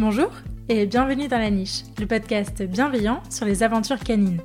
[0.00, 0.30] Bonjour
[0.68, 4.40] et bienvenue dans La Niche, le podcast bienveillant sur les aventures canines.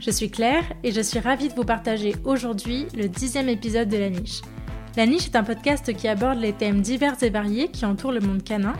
[0.00, 3.98] Je suis Claire et je suis ravie de vous partager aujourd'hui le dixième épisode de
[3.98, 4.40] La Niche.
[4.96, 8.18] La Niche est un podcast qui aborde les thèmes divers et variés qui entourent le
[8.18, 8.72] monde canin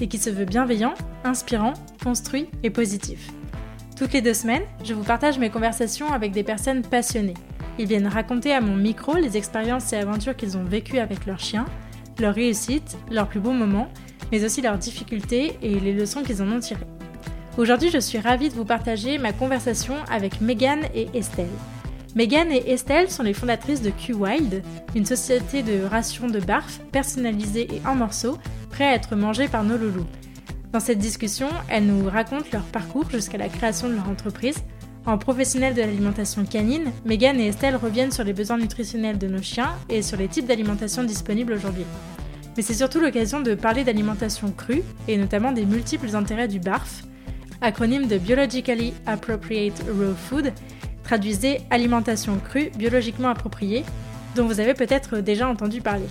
[0.00, 3.30] et qui se veut bienveillant, inspirant, construit et positif.
[3.96, 7.34] Toutes les deux semaines, je vous partage mes conversations avec des personnes passionnées.
[7.78, 11.38] Ils viennent raconter à mon micro les expériences et aventures qu'ils ont vécues avec leurs
[11.38, 11.66] chiens,
[12.18, 13.86] leurs réussites, leurs plus beaux moments,
[14.32, 16.86] mais aussi leurs difficultés et les leçons qu'ils en ont tirées.
[17.56, 21.46] Aujourd'hui, je suis ravie de vous partager ma conversation avec Megan et Estelle.
[22.14, 24.62] Megan et Estelle sont les fondatrices de Q-Wild,
[24.94, 28.38] une société de rations de barf personnalisées et en morceaux,
[28.70, 30.06] prêts à être mangés par nos loulous.
[30.72, 34.62] Dans cette discussion, elles nous racontent leur parcours jusqu'à la création de leur entreprise.
[35.06, 39.42] En professionnel de l'alimentation canine, Megan et Estelle reviennent sur les besoins nutritionnels de nos
[39.42, 41.86] chiens et sur les types d'alimentation disponibles aujourd'hui.
[42.58, 47.04] Mais c'est surtout l'occasion de parler d'alimentation crue et notamment des multiples intérêts du BARF,
[47.60, 50.52] acronyme de Biologically Appropriate Raw Food,
[51.04, 53.84] traduisez alimentation crue biologiquement appropriée,
[54.34, 56.08] dont vous avez peut-être déjà entendu parler.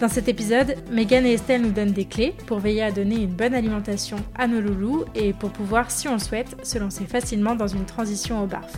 [0.00, 3.34] Dans cet épisode, Megan et Estelle nous donnent des clés pour veiller à donner une
[3.34, 7.54] bonne alimentation à nos loulous et pour pouvoir, si on le souhaite, se lancer facilement
[7.54, 8.72] dans une transition au barf.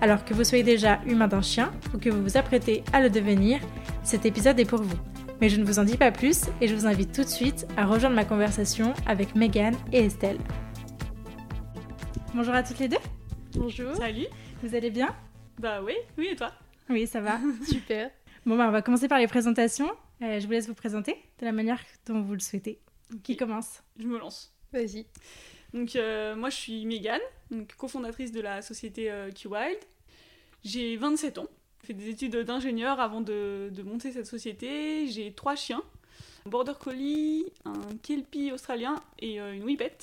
[0.00, 3.10] Alors que vous soyez déjà humain d'un chien ou que vous vous apprêtez à le
[3.10, 3.60] devenir,
[4.02, 5.11] cet épisode est pour vous.
[5.42, 7.66] Mais je ne vous en dis pas plus et je vous invite tout de suite
[7.76, 10.38] à rejoindre ma conversation avec Megan et Estelle.
[12.32, 13.00] Bonjour à toutes les deux.
[13.56, 13.92] Bonjour.
[13.96, 14.28] Salut.
[14.62, 15.12] Vous allez bien?
[15.58, 16.52] Bah oui, oui et toi?
[16.88, 17.40] Oui, ça va.
[17.68, 18.12] Super.
[18.46, 19.90] Bon, bah, on va commencer par les présentations.
[20.22, 22.78] Euh, je vous laisse vous présenter de la manière dont vous le souhaitez.
[23.24, 23.82] Qui commence?
[23.98, 24.54] Je me lance.
[24.72, 25.06] Vas-y.
[25.74, 27.20] Donc euh, moi je suis Megan,
[27.50, 29.80] donc cofondatrice de la société euh, Q-Wild.
[30.62, 31.48] J'ai 27 ans.
[31.82, 35.08] J'ai fait des études d'ingénieur avant de, de monter cette société.
[35.08, 35.82] J'ai trois chiens.
[36.46, 39.96] Un border collie, un kelpie australien et euh, une whippet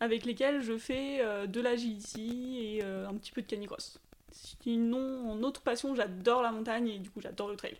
[0.00, 4.00] avec lesquels je fais euh, de l'agility et euh, un petit peu de canicross.
[4.32, 7.76] Sinon, en autre passion, j'adore la montagne et du coup j'adore le trail.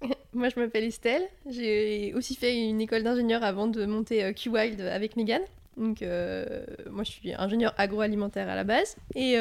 [0.32, 1.28] Moi, je m'appelle Estelle.
[1.48, 5.42] J'ai aussi fait une école d'ingénieur avant de monter Q-Wild avec Megan.
[5.76, 8.96] Donc, moi, je suis ingénieur agroalimentaire à la base.
[9.14, 9.36] Et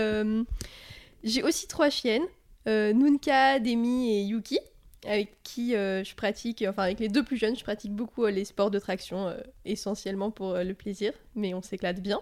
[1.23, 2.25] j'ai aussi trois chiennes,
[2.67, 4.59] Nunka, Demi et Yuki,
[5.05, 8.31] avec qui euh, je pratique, enfin avec les deux plus jeunes, je pratique beaucoup euh,
[8.31, 12.19] les sports de traction, euh, essentiellement pour euh, le plaisir, mais on s'éclate bien.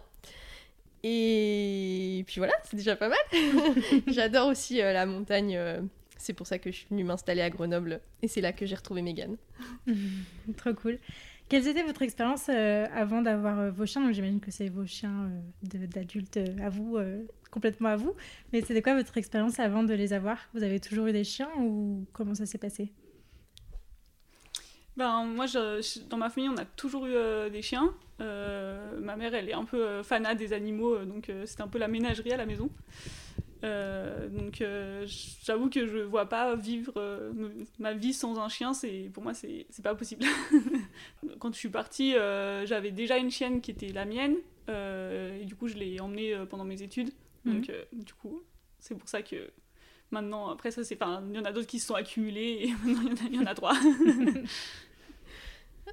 [1.04, 3.18] Et puis voilà, c'est déjà pas mal.
[4.08, 5.56] J'adore aussi euh, la montagne.
[5.56, 5.82] euh,
[6.18, 8.02] c'est pour ça que je suis venue m'installer à Grenoble.
[8.24, 9.36] Et c'est là que j'ai retrouvé Megan.
[10.58, 10.98] Trop cool.
[11.48, 14.12] Quelles étaient votre expérience euh, avant d'avoir euh, vos chiens?
[14.12, 16.98] J'imagine que c'est vos chiens euh, d'adultes à vous,
[17.52, 18.16] complètement à vous.
[18.52, 20.38] Mais c'était quoi votre expérience avant de les avoir?
[20.56, 22.92] Vous avez toujours eu des chiens ou comment ça s'est passé?
[24.98, 25.46] Ben, moi,
[26.10, 27.94] dans ma famille, on a toujours eu des chiens.
[28.20, 32.32] Ma mère, elle est un peu fanat des animaux, donc c'était un peu la ménagerie
[32.32, 32.70] à la maison.
[33.66, 35.06] Euh, donc, euh,
[35.44, 37.34] j'avoue que je vois pas vivre euh,
[37.80, 38.74] ma vie sans un chien.
[38.74, 40.26] C'est pour moi, c'est pas possible.
[41.40, 42.14] Quand je suis partie,
[42.66, 44.36] j'avais déjà une chienne qui était la mienne,
[44.70, 47.10] et du coup, je l'ai emmenée pendant mes études.
[47.46, 48.42] Donc, euh, du coup,
[48.80, 49.50] c'est pour ça que
[50.12, 52.74] maintenant, après ça, c'est, enfin, il y en a d'autres qui se sont accumulés, et
[52.88, 53.74] maintenant il y en a- il y en a trois.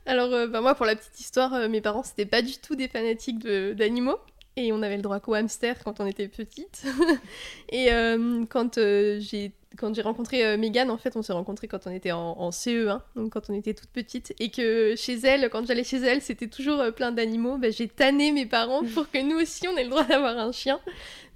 [0.07, 3.39] Alors, bah, moi, pour la petite histoire, mes parents, c'était pas du tout des fanatiques
[3.39, 4.17] de- d'animaux.
[4.57, 6.85] Et on avait le droit qu'au hamster quand on était petite.
[7.71, 11.67] et euh, quand euh, j'ai quand j'ai rencontré euh, Megan, en fait, on s'est rencontrés
[11.67, 15.15] quand on était en, en CE1, donc quand on était toute petite, et que chez
[15.21, 17.57] elle, quand j'allais chez elle, c'était toujours plein d'animaux.
[17.57, 20.53] Bah, j'ai tanné mes parents pour que nous aussi, on ait le droit d'avoir un
[20.53, 20.79] chien.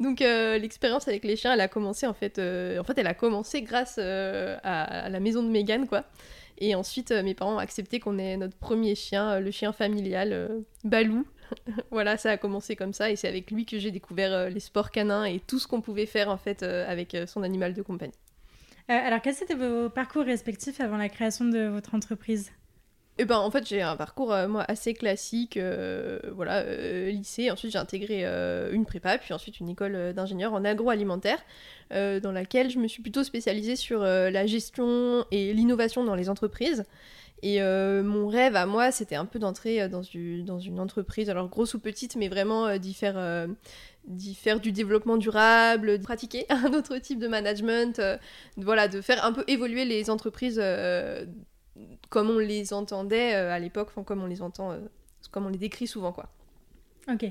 [0.00, 3.62] Donc l'expérience avec les chiens, elle a commencé en fait, en fait, elle a commencé
[3.62, 6.04] grâce à, à la maison de Megan, quoi.
[6.59, 11.25] Et ensuite, mes parents ont accepté qu'on ait notre premier chien, le chien familial, Balou.
[11.91, 14.61] voilà, ça a commencé comme ça, et c'est avec lui que j'ai découvert euh, les
[14.61, 17.75] sports canins et tout ce qu'on pouvait faire en fait euh, avec euh, son animal
[17.75, 18.15] de compagnie.
[18.89, 22.53] Alors, quels étaient vos parcours respectifs avant la création de votre entreprise?
[23.18, 27.51] Et ben en fait j'ai un parcours euh, moi assez classique, euh, voilà euh, lycée.
[27.51, 28.24] Ensuite j'ai intégré
[28.72, 31.39] une prépa, puis ensuite une école d'ingénieur en agroalimentaire,
[31.91, 36.84] dans laquelle je me suis plutôt spécialisée sur la gestion et l'innovation dans les entreprises.
[37.42, 41.48] Et mon rêve à moi, c'était un peu d'entrer dans, une- dans une entreprise, alors
[41.48, 43.16] grosse ou petite, mais vraiment d'y faire,
[44.34, 48.01] faire du développement durable, de pratiquer un autre type de management,
[48.57, 50.60] voilà, de faire un peu évoluer les entreprises
[52.09, 54.78] comme on les entendait euh, à l'époque, enfin comme on les entend, euh,
[55.31, 56.28] comme on les décrit souvent, quoi.
[57.09, 57.25] Ok.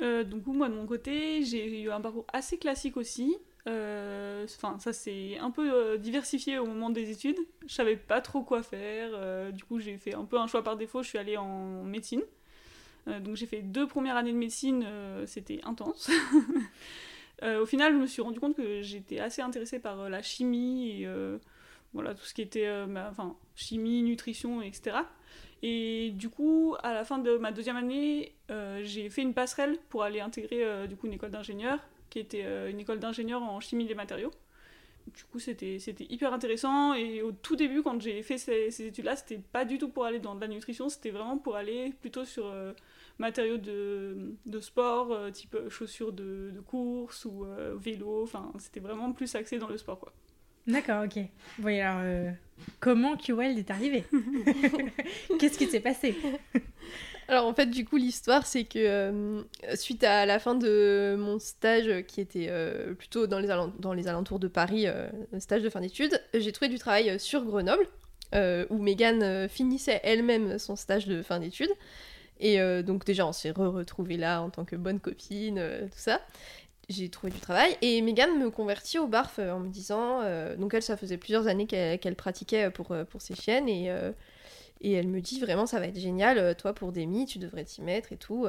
[0.00, 3.36] Euh, donc moi de mon côté, j'ai eu un parcours assez classique aussi.
[3.68, 7.38] Euh, Enfin, ça s'est un peu euh, diversifié au moment des études.
[7.66, 9.10] Je savais pas trop quoi faire.
[9.14, 11.02] euh, du coup, j'ai fait un peu un choix par défaut.
[11.04, 12.22] Je suis allée en médecine.
[13.06, 14.82] Euh, donc, j'ai fait deux premières années de médecine.
[14.84, 16.10] euh, C'était intense.
[17.42, 20.22] Euh, au final, je me suis rendu compte que j'étais assez intéressée par euh, la
[20.22, 21.38] chimie et euh,
[21.92, 24.96] voilà, tout ce qui était euh, enfin, chimie, nutrition, etc.
[25.62, 29.78] Et du coup, à la fin de ma deuxième année, euh, j'ai fait une passerelle
[29.88, 31.78] pour aller intégrer euh, du coup une école d'ingénieur,
[32.10, 34.32] qui était une école d'ingénieur en chimie des matériaux.
[35.06, 35.78] Du coup, c'était
[36.10, 36.94] hyper intéressant.
[36.94, 40.18] Et au tout début, quand j'ai fait ces, études-là, c'était pas du tout pour aller
[40.18, 42.52] dans de la nutrition, c'était vraiment pour aller plutôt sur
[43.18, 47.46] matériaux de, de sport, type chaussures de, de course ou
[47.76, 48.22] vélo.
[48.22, 50.12] Enfin, c'était vraiment plus axé dans le sport, quoi.
[50.66, 51.24] D'accord, ok.
[51.62, 52.30] Oui, alors, euh,
[52.80, 54.04] comment QWeld est arrivé
[55.38, 56.16] Qu'est-ce qui s'est passé
[57.28, 59.42] Alors en fait, du coup, l'histoire, c'est que euh,
[59.74, 63.48] suite à la fin de mon stage, euh, qui était euh, plutôt dans les,
[63.78, 64.86] dans les alentours de Paris,
[65.38, 67.86] stage de fin d'études, j'ai trouvé du travail sur Grenoble,
[68.34, 71.72] où Megan euh, finissait elle-même son stage de fin d'études.
[72.44, 76.20] Et donc déjà, on s'est re-retrouvés là en tant que bonne copine, tout ça.
[76.88, 80.56] J'ai trouvé du travail et Megan me convertit au barf euh, en me disant, euh,
[80.56, 83.90] donc elle, ça faisait plusieurs années qu'elle pratiquait pour, euh, pour ses chiennes et,
[84.80, 87.82] et elle me dit vraiment ça va être génial, toi pour Demi, tu devrais t'y
[87.82, 88.46] mettre et tout.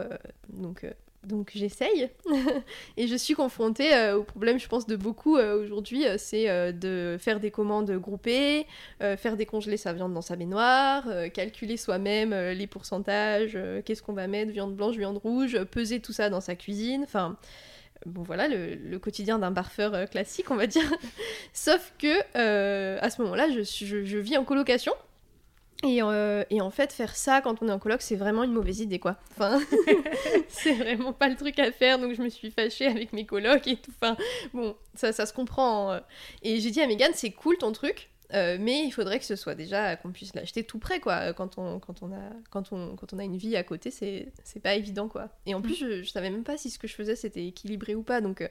[0.50, 0.86] donc
[1.24, 2.10] donc j'essaye
[2.98, 7.52] et je suis confrontée au problème, je pense, de beaucoup aujourd'hui, c'est de faire des
[7.52, 8.66] commandes groupées,
[9.00, 14.52] faire décongeler sa viande dans sa baignoire, calculer soi-même les pourcentages, qu'est-ce qu'on va mettre,
[14.52, 17.38] viande blanche, viande rouge, peser tout ça dans sa cuisine, enfin...
[18.06, 20.84] Bon voilà, le, quotidien d'un barfeur euh, classique, on va dire.
[21.54, 22.08] Sauf que
[22.38, 24.94] euh, à ce moment-là, je, je vis en colocation.
[25.84, 28.54] Et, euh, et en fait, faire ça quand on est en coloc, c'est vraiment une
[28.54, 29.18] mauvaise idée, quoi.
[29.32, 29.60] Enfin,
[30.48, 33.68] c'est vraiment pas le truc à faire, donc je me suis fâchée avec mes colocs
[33.68, 33.92] et tout.
[34.02, 34.16] Enfin,
[34.54, 35.92] bon, ça, ça se comprend.
[35.92, 36.02] hein.
[36.42, 39.36] Et j'ai dit à Megan, c'est cool ton truc, euh, mais il faudrait que ce
[39.36, 41.34] soit déjà qu'on puisse l'acheter tout près, quoi.
[41.34, 44.32] Quand on, quand on, a, quand on, quand on a une vie à côté, c'est
[44.44, 45.30] c'est pas évident, quoi.
[45.46, 47.96] Et en plus, je, je savais même pas si ce que je faisais c'était équilibré
[47.96, 48.42] ou pas, donc.
[48.42, 48.48] euh,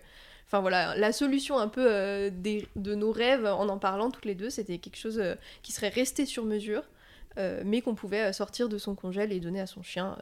[0.46, 4.26] Enfin voilà, la solution un peu euh, des- de nos rêves en en parlant toutes
[4.26, 5.22] les deux, c'était quelque chose
[5.62, 6.82] qui serait resté sur mesure,
[7.64, 10.18] mais qu'on pouvait sortir de son congèle et donner à son chien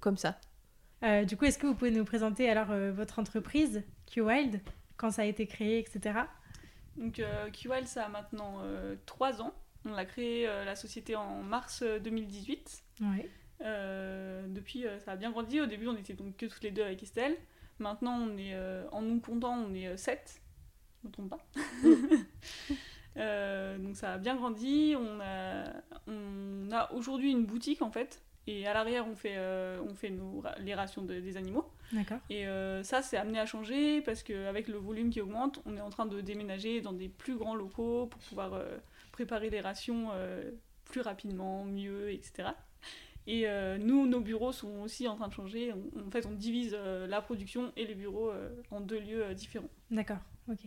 [0.00, 0.38] comme ça.
[1.26, 4.60] Du coup, est-ce que vous pouvez nous présenter alors votre entreprise, QWild,
[4.96, 6.20] quand ça a été créé, etc.
[6.96, 8.62] Donc euh, QWild, ça a maintenant
[9.06, 9.52] 3 ans.
[9.86, 12.84] On a créé euh, la société en mars euh, 2018.
[13.02, 13.28] Ouais.
[13.60, 15.60] Euh, depuis, euh, ça a bien grandi.
[15.60, 17.36] Au début, on était donc que toutes les deux avec Estelle.
[17.78, 20.40] Maintenant, on est euh, en nous comptant, on est 7.
[21.02, 21.46] Je me trompe pas.
[23.16, 24.96] Euh, donc ça a bien grandi.
[24.98, 25.66] On a,
[26.08, 28.20] on a aujourd'hui une boutique en fait.
[28.46, 31.64] Et à l'arrière, on fait, euh, on fait nos, les rations de- des animaux.
[31.92, 32.18] D'accord.
[32.28, 35.80] Et euh, ça, c'est amené à changer parce qu'avec le volume qui augmente, on est
[35.80, 38.76] en train de déménager dans des plus grands locaux pour pouvoir euh,
[39.12, 40.50] préparer les rations euh,
[40.84, 42.48] plus rapidement, mieux, etc.
[43.26, 45.72] Et euh, nous, nos bureaux sont aussi en train de changer.
[45.72, 49.24] On- en fait, on divise euh, la production et les bureaux euh, en deux lieux
[49.24, 49.70] euh, différents.
[49.90, 50.18] D'accord.
[50.50, 50.66] Ok.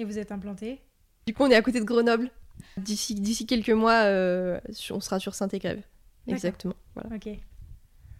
[0.00, 0.80] Et vous êtes implanté?
[1.28, 2.30] Du coup, on est à côté de Grenoble.
[2.76, 4.58] D'ici d'ici quelques mois, euh,
[4.90, 5.82] on sera sur Saint-Égrève.
[6.28, 6.74] Exactement.
[6.94, 7.16] Voilà.
[7.16, 7.28] Ok.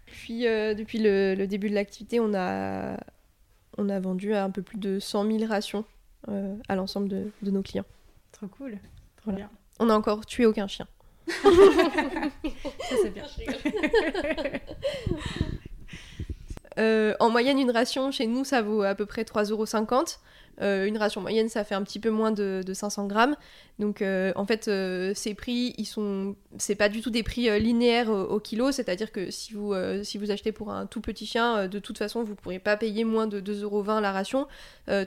[0.06, 2.97] Puis, euh, depuis le, le début de l'activité, on a,
[3.76, 5.85] on a vendu un peu plus de 100 000 rations
[6.29, 7.84] euh, à l'ensemble de, de nos clients.
[8.32, 8.72] Trop cool.
[9.17, 9.39] Trop Voilà.
[9.39, 9.51] bien.
[9.81, 10.86] On n'a encore tué aucun chien.
[11.29, 13.25] Ça, c'est bien.
[16.79, 20.19] Euh, en moyenne, une ration chez nous, ça vaut à peu près 3,50€.
[20.63, 23.36] Euh, une ration moyenne, ça fait un petit peu moins de, de 500 grammes.
[23.79, 27.60] Donc, euh, en fait, euh, ces prix, ils sont, c'est pas du tout des prix
[27.60, 28.72] linéaires au, kilo.
[28.72, 32.22] C'est-à-dire que si vous, si vous achetez pour un tout petit chien, de toute façon,
[32.22, 34.46] vous pourrez pas payer moins de 2,20€ la ration.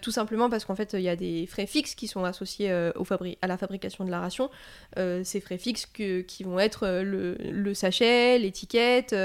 [0.02, 3.04] Tout simplement parce qu'en fait, il y a des frais fixes qui sont associés au
[3.04, 4.50] fabri- à la fabrication de la ration.
[4.98, 9.16] Ces frais fixes qui vont être le, sachet, l'étiquette,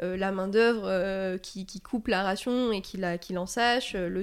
[0.00, 0.88] la main-d'œuvre
[1.22, 4.20] euh, qui, qui coupe la ration et qui, qui l'ensache, euh, le,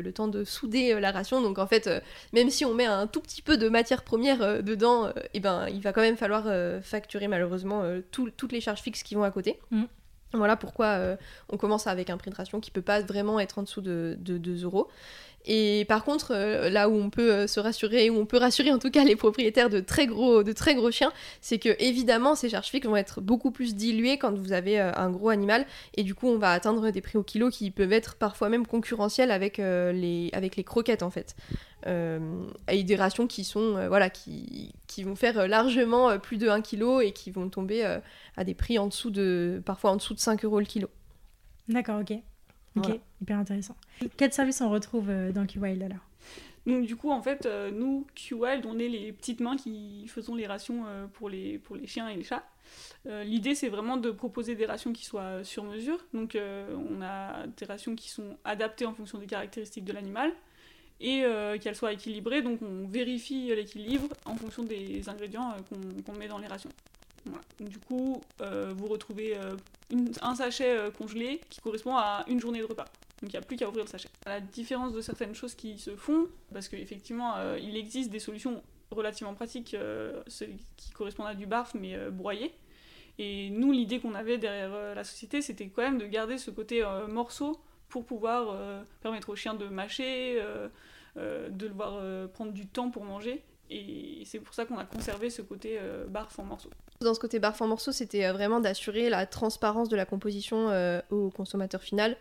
[0.00, 1.40] le temps de souder euh, la ration.
[1.40, 2.00] Donc en fait, euh,
[2.32, 5.66] même si on met un tout petit peu de matière première euh, dedans, eh ben,
[5.68, 6.44] il va quand même falloir
[6.82, 9.60] facturer malheureusement tout- toutes les charges fixes qui vont à côté.
[9.70, 9.86] Mhm.
[10.32, 11.16] Voilà pourquoi euh,
[11.48, 14.16] on commence avec un prix de ration qui peut pas vraiment être en dessous de,
[14.20, 14.88] de 2 euros.
[15.46, 18.70] Et par contre, euh, là où on peut euh, se rassurer, où on peut rassurer
[18.72, 22.34] en tout cas les propriétaires de très gros, de très gros chiens, c'est que évidemment
[22.34, 25.66] ces charges fixes vont être beaucoup plus diluées quand vous avez euh, un gros animal,
[25.96, 28.66] et du coup on va atteindre des prix au kilo qui peuvent être parfois même
[28.66, 31.34] concurrentiels avec, les, avec les croquettes en fait.
[31.86, 37.00] Et des rations qui sont voilà qui, qui vont faire largement plus de 1 kg
[37.02, 37.84] et qui vont tomber
[38.36, 40.88] à des prix en dessous de parfois en dessous de 5 euros le kilo.
[41.68, 42.18] D'accord, ok.
[42.76, 43.00] Ok, Voilà.
[43.20, 43.76] hyper intéressant.
[44.16, 45.98] Quel service on retrouve euh, dans Keywild alors?
[46.66, 50.34] Donc du coup, en fait, euh, nous, QWild, on est les petites mains qui faisons
[50.34, 52.44] les rations euh, pour, les, pour les chiens et les chats.
[53.06, 55.98] Euh, L'idée, c'est vraiment de proposer des rations qui soient sur mesure.
[56.12, 60.32] Donc on a des rations qui sont adaptées en fonction des caractéristiques de l'animal
[61.00, 61.24] et
[61.60, 62.42] qu'elles soient équilibrées.
[62.42, 66.70] Donc on vérifie l'équilibre en fonction des ingrédients qu'on qu'on met dans les rations.
[67.58, 69.56] Du coup, euh, vous retrouvez euh,
[70.22, 72.86] un sachet euh, congelé qui correspond à une journée de repas.
[73.20, 74.08] Donc il n'y a plus qu'à ouvrir le sachet.
[74.24, 78.62] À la différence de certaines choses qui se font, parce qu'effectivement, il existe des solutions
[78.90, 79.76] relativement pratiques
[80.76, 82.54] qui correspondent à du barf, mais broyé.
[83.18, 86.82] Et nous, l'idée qu'on avait derrière la société, c'était quand même de garder ce côté
[87.08, 87.60] morceau
[87.90, 88.56] pour pouvoir
[89.02, 90.42] permettre aux chiens de mâcher,
[91.16, 93.42] de le voir euh, prendre du temps pour manger.
[93.68, 96.70] Et c'est pour ça qu'on a conservé ce côté barf en morceaux.
[97.02, 100.68] Dans ce côté barf en morceaux, c'était euh, vraiment d'assurer la transparence de la composition
[100.68, 102.14] euh, au consommateur final.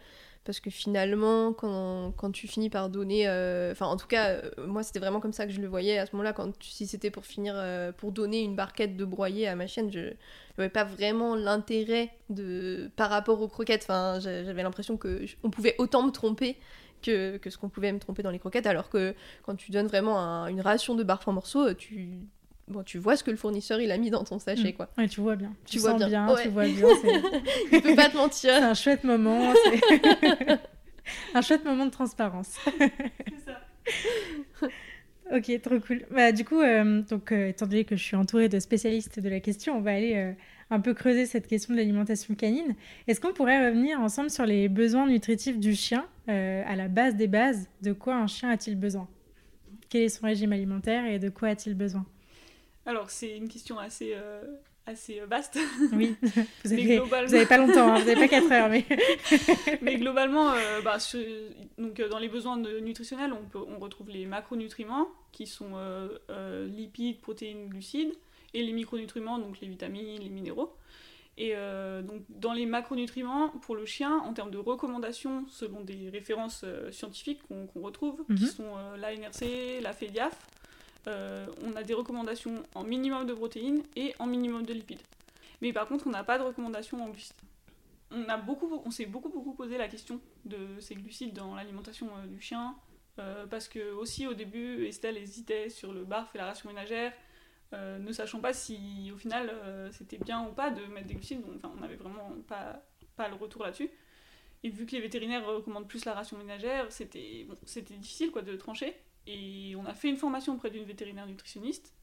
[0.45, 3.27] Parce que finalement, quand, tu finis par donner.
[3.27, 6.05] euh, Enfin, en tout cas, moi, c'était vraiment comme ça que je le voyais à
[6.05, 6.33] ce moment-là.
[6.61, 7.61] Si c'était pour finir.
[7.97, 10.13] pour donner une barquette de broyer à ma chienne, je
[10.57, 13.83] n'avais pas vraiment l'intérêt de par rapport aux croquettes.
[13.83, 16.55] Enfin, j'a- j'avais l'impression que je- on pouvait autant me tromper
[17.03, 18.65] que, ce qu'on pouvait me tromper dans les croquettes.
[18.65, 22.17] Alors que quand tu donnes vraiment un- une ration de barf en morceaux, tu.
[22.69, 24.73] Bon, tu vois ce que le fournisseur il a mis dans ton sachet, Mm.
[24.73, 24.89] quoi.
[24.97, 25.51] Ouais, tu vois bien.
[25.65, 26.07] Tu Tu, vois sens bien.
[26.07, 26.43] bien, Ouais.
[26.43, 26.87] tu vois bien.
[27.71, 28.51] Il peut pas te mentir.
[28.53, 29.53] c'est un chouette moment.
[31.33, 32.55] un chouette moment de transparence.
[32.77, 34.67] C'est ça.
[35.31, 36.05] Ok, trop cool.
[36.11, 39.29] Bah, du coup, euh, donc, euh, étant donné que je suis entourée de spécialistes de
[39.29, 40.31] la question, on va aller euh,
[40.71, 42.75] un peu creuser cette question de l'alimentation canine.
[43.07, 47.15] Est-ce qu'on pourrait revenir ensemble sur les besoins nutritifs du chien, euh, à la base
[47.15, 47.67] des bases?
[47.83, 49.07] De quoi un chien a-t-il besoin?
[49.89, 52.05] Quel est son régime alimentaire et de quoi a-t-il besoin?
[52.89, 54.41] Alors, c'est une question assez, euh,
[54.87, 55.59] assez vaste.
[55.93, 56.31] Oui, vous
[56.65, 58.83] Mais avez, globalement- vous avez pas longtemps, hein, vous n'avez pas 4 heures, mais...
[59.81, 61.19] Mais globalement, euh, bah, sur-
[61.77, 65.71] donc, euh, dans les besoins de- nutritionnels, on, peut, on retrouve les macronutriments, qui sont
[65.75, 68.13] euh, euh, lipides, protéines, glucides,
[68.55, 70.73] et les micronutriments, donc les vitamines, les minéraux.
[71.37, 76.09] Et euh, donc, dans les macronutriments, pour le chien, en termes de recommandations, selon des
[76.09, 78.49] références euh, scientifiques qu'on retrouve, qui Mhm.
[78.49, 80.33] sont euh, l'ANRC, la FEDIAF,
[81.07, 85.01] euh, on a des recommandations en minimum de protéines et en minimum de lipides.
[85.61, 87.35] Mais par contre, on n'a pas de recommandations en glucides
[88.11, 92.07] on a beaucoup, on s'est beaucoup beaucoup posé la question de ces glucides dans l'alimentation
[92.17, 92.75] euh, du chien,
[93.19, 97.13] euh, parce que aussi au début Estelle hésitait sur le barf et la ration ménagère,
[97.71, 99.53] ne sachant pas si au final
[99.91, 102.81] c'était bien ou pas de mettre des glucides, donc enfin, on n'avait vraiment pas,
[103.15, 103.91] pas le retour là-dessus.
[104.63, 108.55] Et vu que les vétérinaires recommandent plus la ration ménagère, c'était bon, difficile quoi de
[108.55, 108.95] trancher.
[109.31, 111.93] Et on a fait une formation auprès d'une vétérinaire nutritionniste.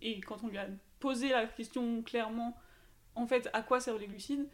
[0.00, 0.66] Et quand on lui a
[0.98, 2.56] posé la question clairement,
[3.14, 4.48] en fait, à quoi servent les glucides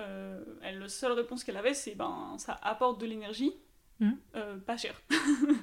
[0.00, 3.52] euh, elle, la seule réponse qu'elle avait, c'est ben ça apporte de l'énergie,
[4.00, 4.16] Mhm.
[4.34, 4.98] euh, pas cher.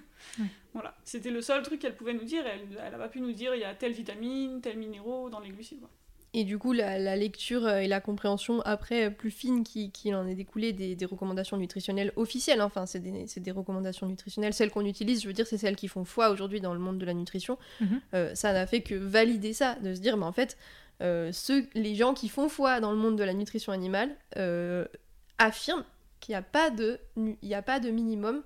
[0.74, 2.46] Voilà, c'était le seul truc qu'elle pouvait nous dire.
[2.46, 5.40] Elle, elle a pas pu nous dire il y a telle vitamine, tel minéraux dans
[5.40, 5.84] les glucides.
[6.34, 10.14] Et du coup, la, la lecture euh, et la compréhension après plus fine qui, qui
[10.14, 12.66] en est découlée des, des recommandations nutritionnelles officielles, hein.
[12.66, 16.04] enfin, c'est des, recommandations nutritionnelles, celles qu'on utilise, je veux dire, c'est celles qui font
[16.04, 17.58] foi aujourd'hui dans le monde de la nutrition.
[17.80, 18.02] Mhm.
[18.14, 20.58] Euh, ça n'a fait que valider ça, de se dire, mais en fait,
[21.02, 24.86] euh, ceux, les gens qui font foi dans le monde de la nutrition animale euh,
[25.38, 25.86] affirment
[26.20, 28.44] qu'il n'y a, pas de nu- il y a pas de minimum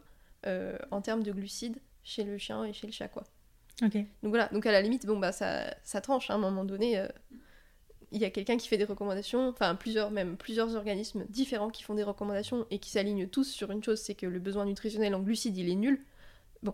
[0.92, 3.24] en termes de glucides chez le chien et chez le chat, quoi.
[4.22, 6.66] Donc voilà, donc à la limite, bon bah ça, ça tranche hein, à un moment
[6.66, 6.98] donné.
[7.00, 7.08] euh,
[8.12, 11.82] Il y a quelqu'un qui fait des recommandations, enfin plusieurs même plusieurs organismes différents qui
[11.84, 15.16] font des recommandations et qui s'alignent tous sur une chose, c'est que le besoin nutritionnel
[15.16, 16.00] en glucides il est nul.
[16.62, 16.74] Bon,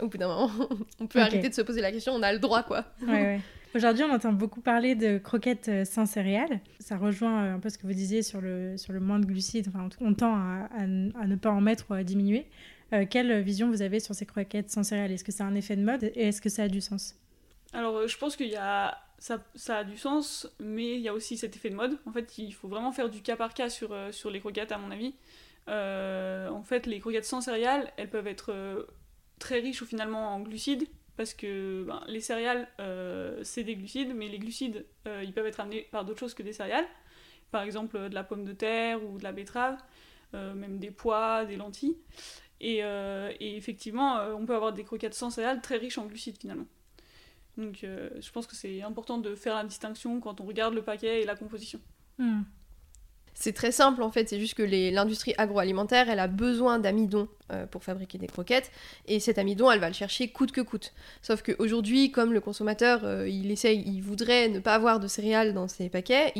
[0.00, 0.50] au bout d'un moment,
[1.00, 2.84] on peut arrêter de se poser la question, on a le droit quoi.
[3.02, 3.40] Ouais, ouais.
[3.74, 6.60] Aujourd'hui, on entend beaucoup parler de croquettes euh, sans céréales.
[6.80, 9.26] Ça rejoint euh, un peu ce que vous disiez sur le, sur le moins de
[9.26, 9.68] glucides.
[9.68, 12.46] Enfin, on tend à, à n- à ne pas en mettre ou à diminuer.
[12.94, 15.12] Euh, quelle vision vous avez sur ces croquettes sans céréales?
[15.12, 17.16] Est-ce que c'est un effet de mode et est-ce que ça a du sens?
[17.74, 21.14] Alors je pense qu'il y a ça, ça a du sens, mais il y a
[21.14, 21.98] aussi cet effet de mode.
[22.06, 24.72] En fait, il faut vraiment faire du cas par cas sur, euh, sur les croquettes,
[24.72, 25.14] à mon avis.
[25.68, 28.84] Euh, en fait, les croquettes sans céréales, elles peuvent être euh,
[29.38, 32.68] très riches ou finalement en glucides, parce que ben, les céréales,
[33.42, 36.52] c'est des glucides, mais les glucides, ils peuvent être amenés par d'autres choses que des
[36.52, 36.86] céréales.
[37.50, 39.78] Par exemple, de la pomme de terre ou de la betterave,
[40.34, 41.96] même des pois, des lentilles.
[42.60, 42.82] Et,
[43.40, 46.66] effectivement, on peut avoir des croquettes sans céréales très riches en glucides finalement.
[47.56, 50.82] Donc euh, je pense que c'est important de faire la distinction quand on regarde le
[50.82, 51.80] paquet et la composition.
[52.18, 52.42] Hmm.
[53.38, 57.64] C'est très simple en fait, c'est juste que l'industrie agroalimentaire elle a besoin d'amidon euh,
[57.64, 58.72] pour fabriquer des croquettes.
[59.06, 60.92] Et cet amidon, elle va le chercher coûte que coûte.
[61.22, 65.54] Sauf qu'aujourd'hui, comme le consommateur, euh, il essaye, il voudrait ne pas avoir de céréales
[65.54, 66.32] dans ses paquets,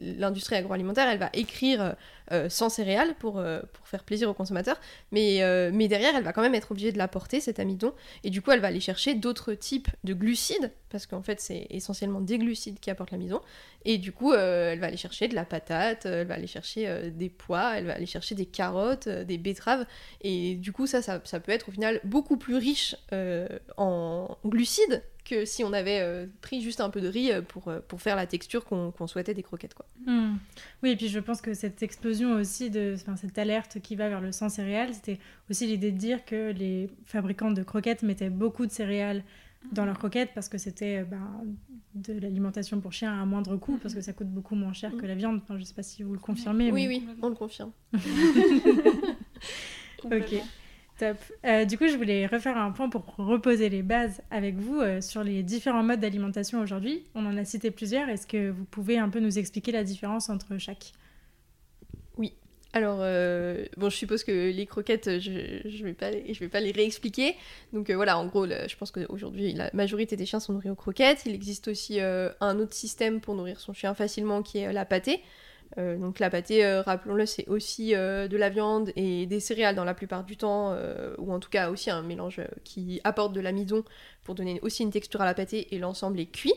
[0.00, 1.96] l'industrie agroalimentaire, elle va écrire
[2.32, 3.42] euh, sans céréales pour,
[3.84, 4.80] faire plaisir au consommateur.
[5.12, 5.42] Mais,
[5.72, 7.92] mais derrière, elle va quand même être obligée de l'apporter, cet amidon.
[8.24, 11.66] Et du coup, elle va aller chercher d'autres types de glucides, parce qu'en fait, c'est
[11.68, 13.40] essentiellement des glucides qui apportent l'amidon.
[13.84, 17.76] Et du coup, elle va aller chercher de la patate, va aller chercher des pois,
[17.76, 19.86] elle va aller chercher des carottes, des betteraves.
[20.20, 22.96] Et du coup, ça, ça, peut être au final beaucoup plus riche
[23.76, 28.16] en glucides que si on avait pris juste un peu de riz pour, pour faire
[28.16, 29.74] la texture qu'on souhaitait des croquettes.
[29.74, 29.86] Quoi.
[30.06, 30.36] Hmm.
[30.82, 34.20] Oui, et puis je pense que cette explosion aussi, de, cette alerte qui va vers
[34.20, 35.18] le sans céréales, c'était
[35.50, 39.22] aussi l'idée de dire que les fabricants de croquettes mettaient beaucoup de céréales
[39.72, 41.44] dans leurs croquettes parce que c'était ben,
[41.94, 45.06] de l'alimentation pour chiens à moindre coût parce que ça coûte beaucoup moins cher que
[45.06, 45.40] la viande.
[45.42, 46.70] Enfin, je ne sais pas si vous le confirmez.
[46.72, 47.72] Oui, oui, on le confirme.
[50.04, 50.42] ok,
[50.98, 51.16] top.
[51.44, 55.00] Euh, du coup, je voulais refaire un point pour reposer les bases avec vous euh,
[55.00, 57.04] sur les différents modes d'alimentation aujourd'hui.
[57.14, 58.08] On en a cité plusieurs.
[58.08, 60.92] Est-ce que vous pouvez un peu nous expliquer la différence entre chaque?
[62.74, 65.94] Alors, euh, bon, je suppose que les croquettes, je ne vais,
[66.48, 67.34] pas les, réexpliquer.
[67.72, 71.22] Donc voilà, en gros, je pense qu'aujourd'hui, la majorité des chiens sont nourris aux croquettes.
[71.24, 75.22] Il existe aussi un autre système pour nourrir son chien facilement qui est la pâtée.
[75.76, 79.74] Euh, donc la pâtée, euh, rappelons-le, c'est aussi euh, de la viande et des céréales
[79.74, 80.76] dans la plupart du temps,
[81.18, 83.84] ou en tout cas aussi un mélange qui apporte de l'amidon
[84.24, 86.54] pour donner aussi une texture à la pâtée et l'ensemble est cuit.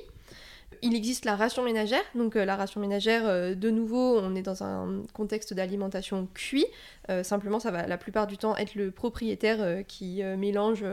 [0.81, 5.03] Il existe la ration ménagère, donc la ration ménagère, de nouveau, on est dans un
[5.13, 6.65] contexte d'alimentation cuit.
[7.21, 10.83] simplement, ça va la plupart du temps être le propriétaire qui mélange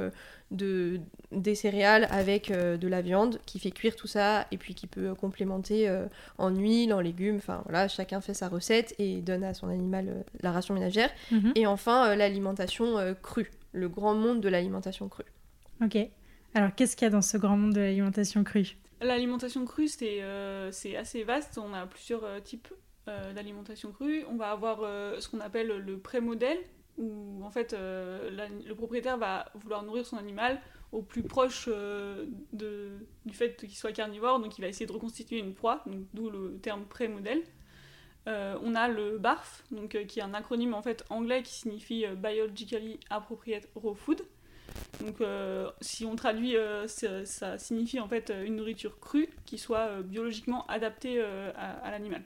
[0.51, 4.75] de, des céréales avec euh, de la viande qui fait cuire tout ça et puis
[4.75, 6.07] qui peut complémenter euh,
[6.39, 7.37] en huile, en légumes.
[7.37, 11.11] Enfin voilà, chacun fait sa recette et donne à son animal euh, la ration ménagère.
[11.31, 11.53] Mhm.
[11.55, 15.25] Et enfin, l'alimentation crue, le grand monde de l'alimentation crue.
[15.85, 15.99] Ok.
[16.55, 18.77] Alors qu'est-ce qu'il y a dans ce grand monde de l'alimentation crue?
[19.01, 20.23] L'alimentation crue, c'est
[20.97, 21.59] assez vaste.
[21.59, 22.69] On a plusieurs types
[23.07, 24.25] d'alimentation crue.
[24.29, 24.79] On va avoir
[25.21, 26.59] ce qu'on appelle le pré-modèle,
[26.99, 28.29] où en fait euh,
[28.67, 33.93] le propriétaire va vouloir nourrir son animal au plus proche euh, du fait qu'il soit
[33.93, 35.85] carnivore, donc il va essayer de reconstituer une proie,
[36.15, 37.43] d'où le terme pré-modèle.
[38.27, 42.99] Euh, on a le BARF, qui est un acronyme en fait anglais qui signifie Biologically
[43.11, 44.23] Appropriate Raw Food.
[45.01, 45.17] Donc
[45.81, 51.23] si on traduit, ça, ça, signifie en fait une nourriture crue qui soit biologiquement adaptée
[51.23, 52.23] à l'animal.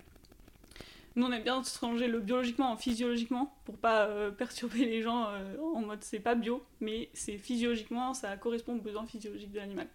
[1.15, 5.29] Nous, on aime bien changer le biologiquement en physiologiquement pour pas euh, perturber les gens
[5.29, 9.59] euh, en mode c'est pas bio, mais c'est physiologiquement, ça correspond aux besoins physiologiques de
[9.59, 9.89] l'animal.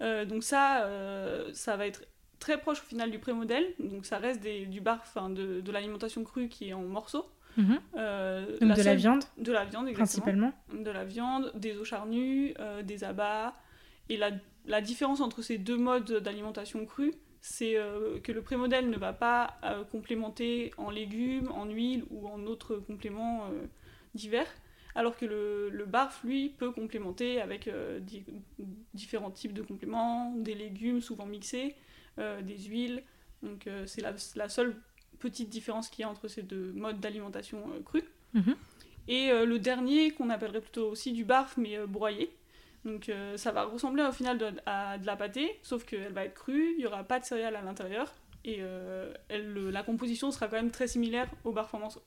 [0.00, 0.88] Euh, donc ça,
[1.52, 2.04] ça va être
[2.38, 6.68] très proche au final du pré-modèle, donc ça reste du bar, de l'alimentation crue qui
[6.68, 7.26] est en morceaux.
[7.58, 7.78] Mhm.
[8.60, 10.22] donc de la viande De la viande, exactement.
[10.22, 13.54] Principalement De la viande, des eaux charnues, des abats.
[14.08, 14.30] Et la,
[14.66, 19.12] la différence entre ces deux modes d'alimentation crue, c'est euh, que le prémodèle ne va
[19.12, 23.66] pas euh, complémenter en légumes, en huile ou en autres compléments euh,
[24.14, 24.46] divers,
[24.94, 27.70] alors que le, le, barf, lui, peut complémenter avec
[28.94, 31.76] différents types de compléments, des légumes souvent mixés,
[32.16, 33.04] des huiles.
[33.44, 34.74] Donc c'est la, seule
[35.18, 38.04] petite différence qu'il y a entre ces deux modes d'alimentation crue.
[38.34, 38.54] Mhm.
[39.08, 42.30] Et le dernier, qu'on appellerait plutôt aussi du barf, mais broyé,
[42.84, 46.34] donc euh, ça va ressembler au final à de la pâtée, sauf qu'elle va être
[46.34, 50.56] crue, il n'y aura pas de céréales à l'intérieur, et euh, la composition sera quand
[50.56, 52.02] même très similaire au barf en morceaux.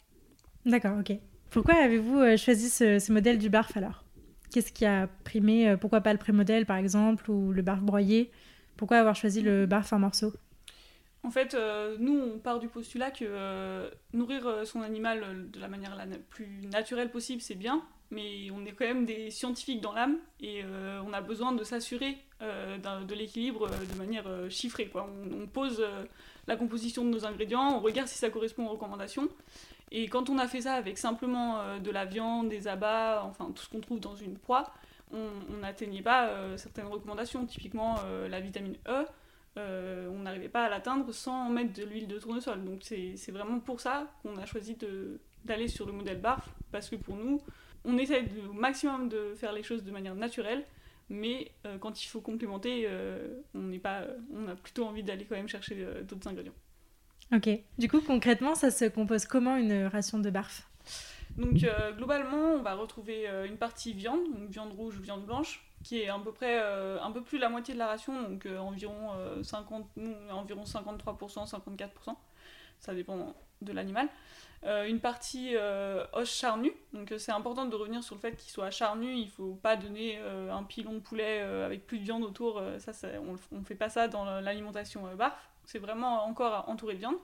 [0.65, 1.13] D'accord, ok.
[1.49, 4.05] Pourquoi avez-vous euh, choisi ce, modèle du barf alors?
[4.51, 8.31] Qu'est-ce qui a primé Pourquoi pas le pré-modèle par exemple, ou le barf broyé?
[8.75, 10.33] Pourquoi avoir choisi le barf en morceaux?
[11.23, 11.55] En fait,
[11.99, 17.11] nous, on part du postulat que nourrir son animal de la manière la plus naturelle
[17.11, 21.13] possible, c'est bien, mais on est quand même des scientifiques dans l'âme et euh, on
[21.13, 24.87] a besoin de s'assurer euh, de l'équilibre euh, de manière chiffrée.
[24.87, 25.09] Quoi.
[25.41, 25.83] On, pose
[26.47, 29.29] la composition de nos ingrédients, on regarde si ça correspond aux recommandations.
[29.91, 33.63] Et quand on a fait ça avec simplement de la viande, des abats, enfin tout
[33.63, 34.71] ce qu'on trouve dans une proie,
[35.11, 37.45] on n'atteignait pas certaines recommandations.
[37.45, 37.97] Typiquement
[38.29, 39.05] la vitamine E,
[39.57, 42.63] on n'arrivait pas à l'atteindre sans mettre de l'huile de tournesol.
[42.63, 44.77] Donc c'est vraiment pour ça qu'on a choisi
[45.45, 47.41] d'aller sur le modèle BARF, parce que pour nous,
[47.83, 50.63] on essaie au maximum de faire les choses de manière naturelle,
[51.09, 55.25] mais euh, quand il faut complémenter, euh, on n'est pas, on a plutôt envie d'aller
[55.25, 56.53] quand même chercher euh, d'autres ingrédients.
[57.33, 57.49] Ok.
[57.77, 60.69] Du coup, concrètement, ça se compose comment une ration de barf?
[61.37, 61.53] Donc,
[61.97, 66.09] globalement, on va retrouver une partie viande, donc viande rouge ou viande blanche, qui est
[66.09, 69.11] à peu près un peu plus la moitié de la ration, donc environ
[69.43, 69.85] 50,
[70.31, 72.15] environ 53%, 54%.
[72.79, 74.07] Ça dépend de l'animal.
[74.63, 78.51] Euh, une partie euh, os charnu, donc c'est important de revenir sur le fait qu'il
[78.51, 82.61] soit charnu, il faut pas donner un pilon de poulet avec plus de viande autour,
[82.77, 82.91] ça,
[83.51, 87.17] on ne fait pas ça dans l'alimentation barf, c'est vraiment encore entouré de viande.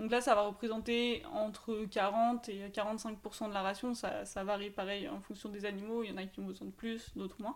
[0.00, 3.92] Donc là, ça va représenter entre 40 et 45% de la ration.
[3.92, 6.02] Ça, ça, varie pareil en fonction des animaux.
[6.02, 7.54] Il y en a qui ont besoin de plus, d'autres moins.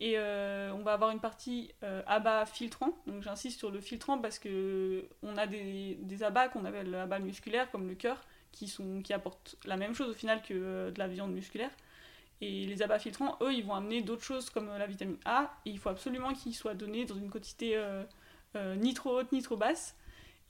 [0.00, 2.96] Et euh, on va avoir une partie euh, abats filtrant.
[3.06, 7.18] Donc j'insiste sur le filtrant parce que on a des, des abats qu'on appelle abats
[7.18, 8.18] musculaires comme le cœur
[8.50, 11.70] qui, sont, qui apportent la même chose au final que euh, de la viande musculaire.
[12.40, 15.52] Et les abats filtrants, eux, ils vont amener d'autres choses comme la vitamine A.
[15.66, 17.78] Et il faut absolument qu'ils soient donnés dans une quantité
[18.54, 19.94] ni trop haute ni trop basse.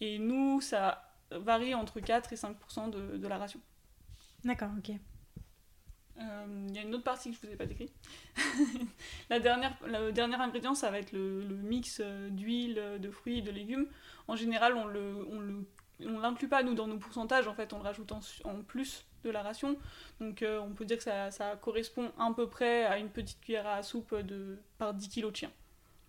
[0.01, 3.61] Et nous, ça varie entre 4 et 5% de, de la ration.
[4.45, 4.95] D'accord, ok.
[6.21, 7.91] Euh, il y a une autre partie que je vous ai pas décrit.
[9.31, 13.51] la dernière, le dernier ingrédient, ça va être le, mix euh, d'huile, de fruits de
[13.51, 13.87] légumes.
[14.29, 15.65] En général, on le, on le
[16.07, 18.21] on l'inclut pas nous dans nos pourcentages, en fait, on le rajoute en,
[18.67, 19.77] plus de la ration.
[20.19, 23.39] Donc euh, on peut dire que ça, ça, correspond à peu près à une petite
[23.43, 25.51] cuillère à soupe de, par 10 kg de chien.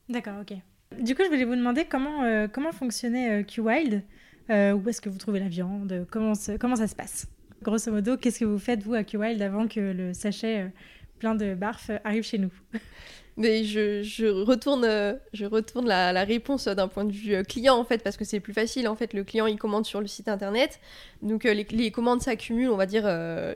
[0.08, 0.54] D'accord, ok.
[0.97, 4.04] Du coup, je voulais vous demander comment, comment fonctionnait Q-Wild,
[4.50, 7.28] où est-ce que vous trouvez la viande, comment, comment ça se passe?
[7.62, 10.69] Grosso modo, qu'est-ce que vous faites, vous, à Q-Wild, avant que le sachet euh,
[11.19, 12.52] plein de barf arrive chez nous?
[13.38, 17.76] Mais je, je retourne, euh, je retourne la, réponse d'un point de vue euh, client
[17.76, 20.08] en fait parce que c'est plus facile en fait le client il commande sur le
[20.08, 20.80] site internet.
[21.22, 23.10] Donc euh, les, les, commandes s'accumulent on va dire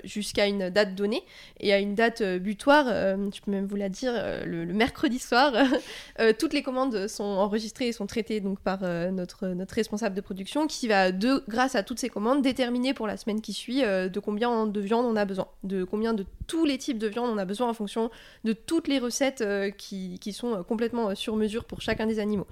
[0.03, 1.23] jusqu'à une date donnée.
[1.59, 4.13] Et à une date butoir je peux même vous la dire
[4.45, 5.53] le, mercredi soir
[6.39, 10.67] toutes les commandes sont enregistrées et sont traitées donc par notre, notre responsable de production
[10.67, 14.19] qui va de grâce à toutes ces commandes déterminer pour la semaine qui suit de
[14.19, 17.37] combien de viande on a besoin de combien de tous les types de viande on
[17.37, 18.11] a besoin en fonction
[18.43, 19.43] de toutes les recettes
[19.75, 22.47] qui, sont euh, complètement euh, sur mesure pour chacun des animaux.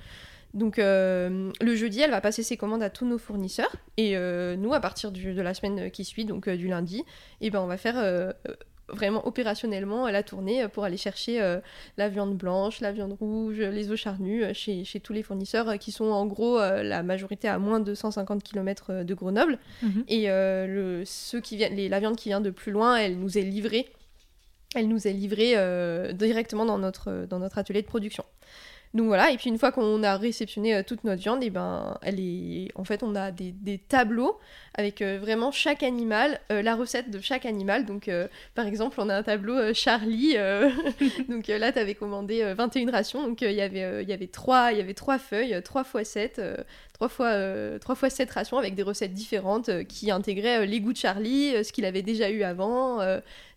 [0.54, 4.16] Donc euh, le jeudi, elle va passer ses commandes à tous nos fournisseurs et
[4.56, 7.00] nous, à partir de la semaine qui suit, donc du lundi,
[7.42, 8.36] et eh ben, on va faire
[8.88, 11.42] vraiment opérationnellement la tournée pour aller chercher
[11.98, 15.92] la viande blanche, la viande rouge, les os charnus chez, chez, tous les fournisseurs qui
[15.92, 19.58] sont en gros la majorité à moins de 150 km de Grenoble.
[19.82, 20.04] Mhm.
[20.08, 23.40] Et le, ceux qui viennent, les, la viande qui vient de plus loin, elle nous
[23.40, 23.90] est livrée
[24.76, 28.24] elle nous est livrée euh, directement dans notre, dans notre atelier de production.
[28.94, 31.98] Donc voilà, et puis une fois qu'on a réceptionné euh, toute notre viande, et ben,
[32.04, 32.70] elle est...
[32.76, 34.38] en fait, on a des, tableaux
[34.76, 37.86] avec euh, vraiment chaque animal, la recette de chaque animal.
[37.86, 38.10] Donc,
[38.54, 40.36] par exemple, on a un tableau Charlie.
[41.30, 43.28] donc là, tu avais commandé 21 rations.
[43.28, 46.04] Donc, il y avait, il y avait trois, il y avait trois feuilles, 3 fois
[46.04, 46.42] 7,
[46.94, 50.98] 3 fois, 3 fois 7 rations avec des recettes différentes qui intégraient les goûts de
[50.98, 53.00] Charlie, ce qu'il avait déjà eu avant,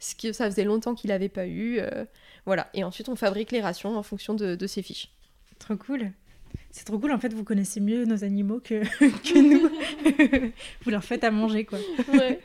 [0.01, 1.81] ce que ça faisait longtemps qu'il n'avait pas eu.
[2.45, 5.09] voilà, et ensuite, on fabrique les rations en fonction de ces fiches.
[5.59, 6.13] Trop cool.
[6.71, 10.53] C'est trop cool, en fait, vous connaissez mieux nos animaux que, que nous.
[10.83, 11.79] vous leur faites à manger, quoi.
[12.13, 12.41] Ouais.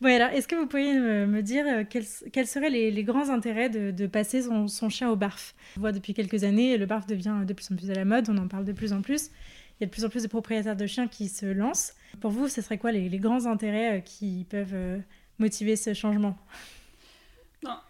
[0.00, 3.28] bon, alors, est-ce que vous pourriez me, dire euh, quels, quels, seraient les, les, grands
[3.28, 5.54] intérêts de, de passer son, son, chien au barf?
[5.76, 8.30] On voit depuis quelques années, le barf devient de plus en plus à la mode,
[8.30, 9.30] on en parle de plus en plus.
[9.78, 11.94] Il y a de plus en plus de propriétaires de chiens qui se lancent.
[12.20, 14.98] Pour vous, ce serait quoi les, les grands intérêts euh, qui peuvent euh,
[15.38, 16.38] motiver ce changement?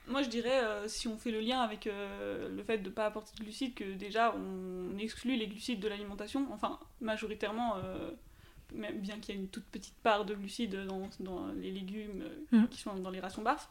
[0.08, 2.94] Moi je dirais, euh, si on fait le lien avec euh, le fait de ne
[2.94, 8.10] pas apporter de glucides, que déjà on exclut les glucides de l'alimentation, enfin majoritairement, euh,
[8.72, 12.24] même bien qu'il y ait une toute petite part de glucides dans, dans les légumes
[12.52, 12.66] mmh.
[12.68, 13.68] qui sont dans les rations barf.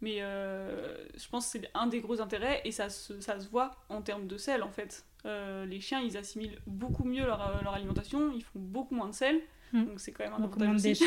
[0.00, 3.70] Mais je pense que c'est un des gros intérêts et ça se, ça se voit
[3.88, 5.04] en termes de sel en fait.
[5.24, 9.40] les chiens ils assimilent beaucoup mieux leur, leur, alimentation, ils font beaucoup moins de sel,
[9.72, 9.84] mmh.
[9.84, 11.04] donc c'est quand même un avantage aussi.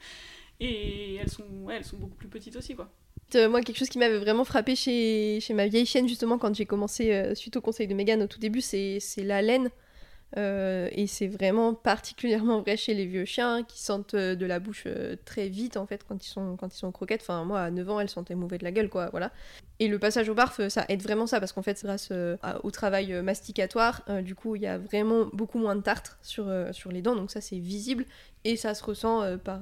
[0.60, 2.90] et elles sont, ouais, elles sont beaucoup plus petites aussi quoi.
[3.34, 6.54] Euh, moi, quelque chose qui m'avait vraiment frappé chez, chez ma vieille chienne, justement, quand
[6.54, 9.70] j'ai commencé, euh, suite au conseil de Megan au tout début, c'est la laine.
[10.36, 14.88] Euh, et c'est vraiment particulièrement vrai chez les vieux chiens qui sentent de la bouche
[15.24, 17.20] très vite en fait quand ils sont quand ils sont croquettes.
[17.20, 19.30] Enfin moi à 9 ans elle sentait mauvais de la gueule quoi voilà.
[19.78, 22.10] Et le passage au barf ça aide vraiment ça parce qu'en fait grâce
[22.64, 26.90] au travail masticatoire du coup il y a vraiment beaucoup moins de tartre sur, sur
[26.90, 28.04] les dents donc ça c'est visible
[28.42, 29.60] et ça se ressent par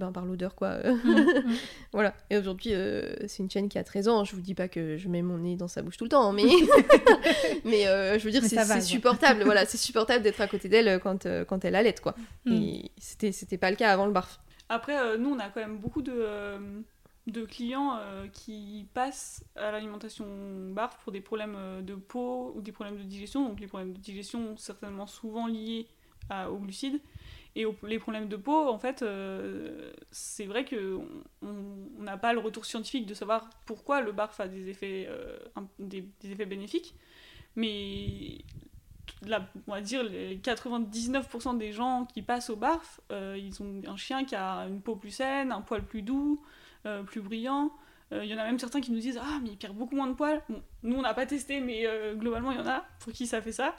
[0.00, 0.78] ben, par l'odeur quoi.
[0.78, 1.54] Mm, mm.
[1.92, 2.14] voilà.
[2.30, 4.24] Et aujourd'hui, euh, c'est une chaîne qui a 13 ans.
[4.24, 6.32] Je vous dis pas que je mets mon nez dans sa bouche tout le temps,
[6.32, 6.42] mais
[7.64, 9.44] mais euh, je veux dire, c'est supportable.
[9.44, 12.14] voilà, c'est supportable d'être à côté d'elle quand, euh, quand elle allait quoi.
[12.46, 12.52] Mm.
[12.52, 14.40] Et c'était c'était pas le cas avant le barf.
[14.68, 16.26] Après, nous, on a quand même beaucoup de
[17.26, 17.98] de clients
[18.32, 20.26] qui passent à l'alimentation
[20.70, 23.48] barf pour des problèmes de peau ou des problèmes de digestion.
[23.48, 25.86] Donc les problèmes de digestion certainement souvent liés
[26.30, 27.00] à, aux glucides.
[27.56, 31.04] Et les problèmes de peau, en fait, euh, c'est vrai qu'on
[31.98, 35.36] n'a pas le retour scientifique de savoir pourquoi le barf a des effets, euh,
[35.80, 36.94] des, effets bénéfiques,
[37.56, 38.38] mais
[39.26, 43.82] la, on va dire les 99% des gens qui passent au barf, euh, ils ont
[43.84, 46.40] un chien qui a une peau plus saine, un poil plus doux,
[47.06, 47.72] plus brillant.
[48.12, 50.06] Il y en a même certains qui nous disent Ah, mais il perd beaucoup moins
[50.06, 50.42] de poils.
[50.82, 51.84] Nous, on n'a pas testé, mais
[52.16, 53.76] globalement, il y en a pour qui ça fait ça.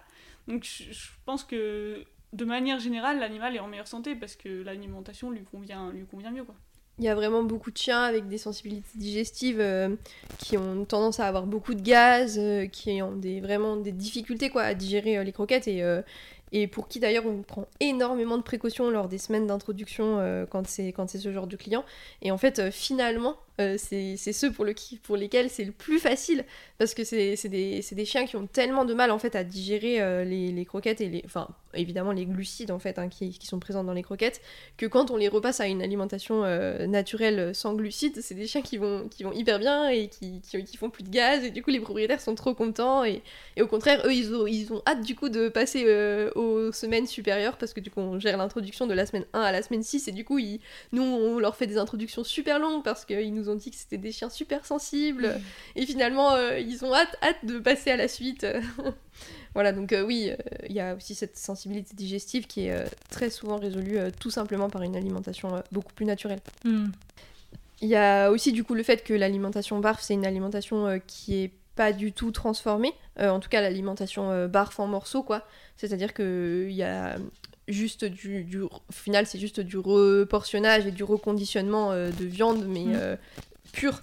[0.48, 5.32] Donc, je pense que de manière générale, l'animal est en meilleure santé parce que l'alimentation
[5.32, 6.44] lui convient, mieux.
[6.44, 6.56] Quoi.
[7.00, 9.96] Il y a vraiment beaucoup de chiens avec des sensibilités digestives euh,
[10.38, 14.52] qui ont tendance à avoir beaucoup de gaz, euh, qui ont des, vraiment des difficultés
[14.56, 15.84] à digérer euh, les croquettes et,
[16.54, 20.94] et pour qui d'ailleurs on prend énormément de précautions lors des semaines d'introduction quand c'est
[20.94, 21.84] ce genre de client.
[22.22, 26.46] Et en fait, finalement, c'est ceux pour, le, pour lesquels c'est le plus facile
[26.78, 30.26] parce que c'est des, des, chiens qui ont tellement de mal en fait à digérer
[30.26, 33.60] les, les, croquettes et les, enfin évidemment les glucides en fait hein, qui, qui, sont
[33.60, 34.42] présents dans les croquettes
[34.78, 38.62] que quand on les repasse à une alimentation euh, naturelle sans glucides c'est des chiens
[38.62, 41.64] qui vont, qui vont hyper bien et qui, qui, font plus de gaz et du
[41.64, 43.22] coup les propriétaires sont trop contents et,
[43.56, 46.72] et au contraire eux ils ont, ils ont hâte du coup de passer euh, aux
[46.72, 49.62] semaines supérieures parce que du coup on gère l'introduction de la semaine 1 à la
[49.62, 50.60] semaine 6 et du coup ils,
[50.92, 53.98] nous on leur fait des introductions super longues parce qu'ils nous ont dit que c'était
[53.98, 55.40] des chiens super sensibles
[55.76, 58.46] et finalement euh, ils ont hâte, hâte de passer à la suite
[59.54, 60.38] Voilà, donc euh, oui, euh,
[60.70, 64.82] il y a aussi cette sensibilité digestive qui est très souvent résolue tout simplement par
[64.82, 66.40] une alimentation beaucoup plus naturelle.
[66.64, 66.88] Hmm.
[67.82, 71.44] Il y a aussi du coup le fait que l'alimentation barf, c'est une alimentation qui
[71.44, 75.46] est pas du tout transformée, en tout cas l'alimentation barf en morceaux, quoi.
[75.76, 77.18] C'est-à-dire qu'il y a
[77.72, 82.86] juste du, du, au final c'est juste du reportionnage et du reconditionnement de viande mais
[82.86, 83.18] hmm.
[83.72, 84.02] pure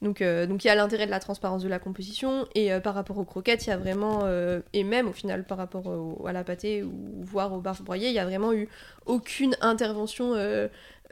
[0.00, 2.80] donc, euh, donc il y a l'intérêt de la transparence de la composition et euh,
[2.80, 6.26] par rapport aux croquettes, il y a vraiment euh, et même au final par rapport
[6.26, 8.68] à la pâtée ou voire au barf broyé, il y a vraiment eu
[9.06, 10.34] aucune intervention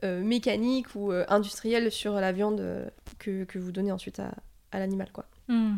[0.02, 4.34] mécanique ou industrielle sur la viande que, que, vous donnez ensuite à,
[4.70, 5.24] à l'animal quoi.
[5.48, 5.76] Hmm.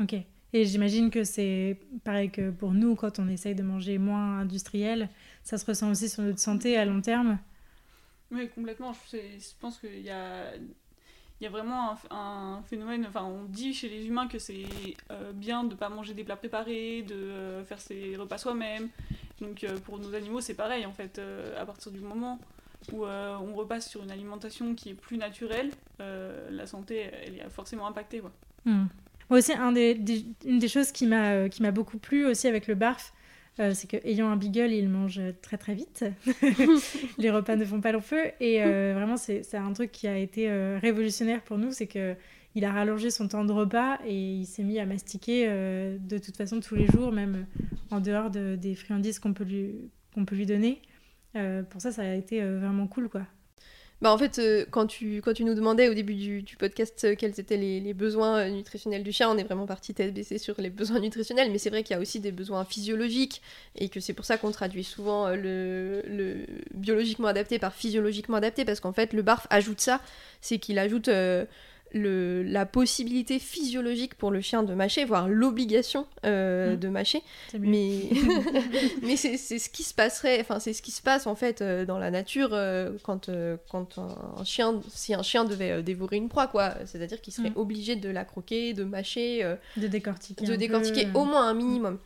[0.00, 0.14] Ok.
[0.54, 5.08] Et j'imagine que c'est pareil que pour nous quand on essaye de manger moins industriel,
[5.42, 7.40] ça se ressent aussi sur notre santé à long terme.
[8.30, 8.92] Oui, complètement.
[9.12, 9.18] Je,
[9.60, 10.52] pense qu'il y a
[11.40, 14.66] il y a vraiment un, phénomène, enfin on dit chez les humains que c'est
[15.10, 18.90] euh, bien de ne pas manger des plats préparés, de euh, faire ses repas soi-même.
[19.40, 21.20] Donc euh, pour nos animaux c'est pareil en fait,
[21.58, 22.38] à partir du moment
[22.92, 27.88] où on repasse sur une alimentation qui est plus naturelle, la santé elle est forcément
[27.88, 28.20] impactée.
[28.20, 28.30] Quoi.
[28.64, 28.86] Hmm.
[29.30, 33.12] Moi aussi, une des choses qui m'a beaucoup plu aussi avec le barf,
[33.60, 36.04] euh, c'est qu'ayant un beagle, il mange très très vite.
[37.18, 38.32] les repas ne font pas long feu.
[38.40, 42.16] Et euh, vraiment, c'est un truc qui a été euh, révolutionnaire pour nous, c'est que
[42.56, 46.36] il a rallongé son temps de repas et il s'est mis à mastiquer de toute
[46.36, 47.46] façon tous les jours, même
[47.90, 49.44] en dehors de, des friandises qu'on peut,
[50.14, 50.80] qu'on peut lui donner.
[51.32, 53.22] pour ça, ça a été vraiment cool, quoi.
[54.04, 57.14] Bah en fait, euh, quand, tu, quand tu nous demandais au début du, podcast euh,
[57.16, 60.56] quels étaient les, besoins euh, nutritionnels du chien, on est vraiment parti tête baissée sur
[60.58, 63.40] les besoins nutritionnels, mais c'est vrai qu'il y a aussi des besoins physiologiques,
[63.76, 66.02] et que c'est pour ça qu'on traduit souvent le,
[66.74, 70.02] biologiquement adapté par physiologiquement adapté, parce qu'en fait, le barf ajoute ça,
[70.42, 71.08] c'est qu'il ajoute
[71.94, 76.78] le, la possibilité physiologique pour le chien de mâcher, voire l'obligation euh, mm.
[76.78, 77.22] de mâcher.
[77.58, 78.10] Mais,
[79.02, 81.86] mais c'est ce qui se passerait, enfin c'est ce qui se passe en fait euh,
[81.86, 83.30] dans la nature euh, quand,
[83.70, 86.74] quand un, chien, si un chien devait dévorer une proie, quoi.
[86.84, 87.56] C'est-à-dire qu'il serait mm.
[87.56, 91.98] obligé de la croquer, de mâcher, de décortiquer, de décortiquer au moins un minimum.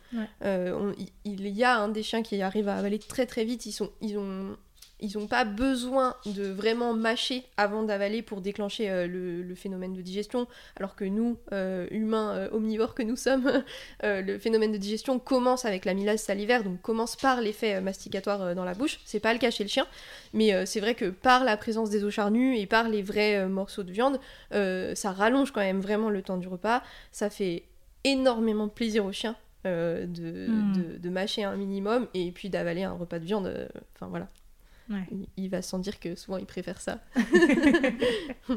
[1.25, 3.65] il, y a un des chiens qui arrivent à avaler très très vite.
[3.65, 4.55] Ils sont, ils ont
[5.01, 10.01] ils n'ont pas besoin de vraiment mâcher avant d'avaler pour déclencher euh, le, phénomène de
[10.01, 13.63] digestion, alors que nous, euh, humains euh, omnivores que nous sommes,
[14.03, 18.63] le phénomène de digestion commence avec la l'amylase salivaire, donc commence par l'effet masticatoire dans
[18.63, 18.99] la bouche.
[19.05, 19.87] C'est pas le cas chez le chien,
[20.33, 23.81] mais c'est vrai que par la présence des os charnus et par les vrais morceaux
[23.81, 24.19] de viande,
[24.51, 26.83] ça rallonge quand même vraiment le temps du repas.
[27.11, 27.63] Ça fait
[28.03, 29.35] énormément plaisir au chien
[29.65, 30.05] hmm.
[30.05, 33.67] de, de, mâcher un minimum et puis d'avaler un repas de viande.
[33.95, 34.29] Enfin voilà.
[35.37, 36.99] Il, va sans dire que souvent il préfère ça.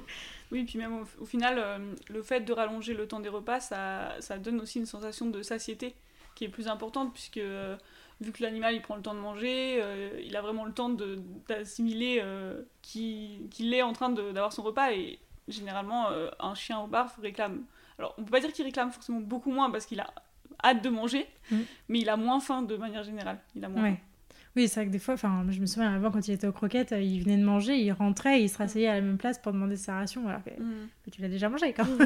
[0.51, 4.17] oui, puis même au, final, euh, le fait de rallonger le temps des repas, ça,
[4.21, 5.95] ça, donne aussi une sensation de satiété
[6.35, 7.77] qui est plus importante, puisque euh,
[8.21, 10.91] vu que l'animal il prend le temps de manger, euh, il a vraiment le temps
[11.49, 12.23] d'assimiler
[12.81, 15.19] qu'il est en train d'avoir son repas, et
[15.49, 16.09] généralement,
[16.41, 17.65] un chien au bar réclame.
[17.99, 20.13] Alors, on peut pas dire qu'il réclame forcément beaucoup moins parce qu'il a
[20.65, 21.61] hâte de manger, mm.
[21.89, 23.39] mais il a moins faim de manière générale.
[23.55, 23.97] Il a moins faim.
[24.55, 26.53] Oui, c'est vrai que des fois, enfin, je me souviens avant quand il était aux
[26.53, 29.39] croquettes, il venait de manger, il rentrait, et il se rasseyait à la même place
[29.39, 30.29] pour demander sa ration.
[30.29, 31.11] Alors que mm.
[31.11, 31.87] tu l'as déjà mangé quand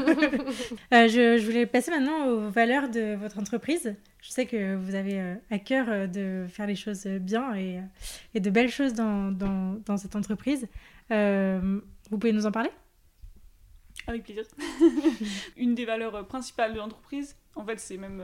[0.92, 3.96] euh, je, je, voulais passer maintenant aux valeurs de votre entreprise.
[4.22, 7.80] Je sais que vous avez euh, à cœur euh, de faire les choses bien et,
[8.34, 10.68] et de belles choses dans, dans, dans cette entreprise.
[11.10, 12.70] vous pouvez nous en parler?
[14.06, 14.44] Avec plaisir.
[15.56, 18.22] Une des valeurs principales de l'entreprise, en fait, c'est même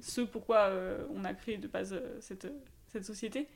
[0.00, 0.70] ce pourquoi
[1.12, 2.46] on a créé de base cette,
[2.96, 3.48] cette société.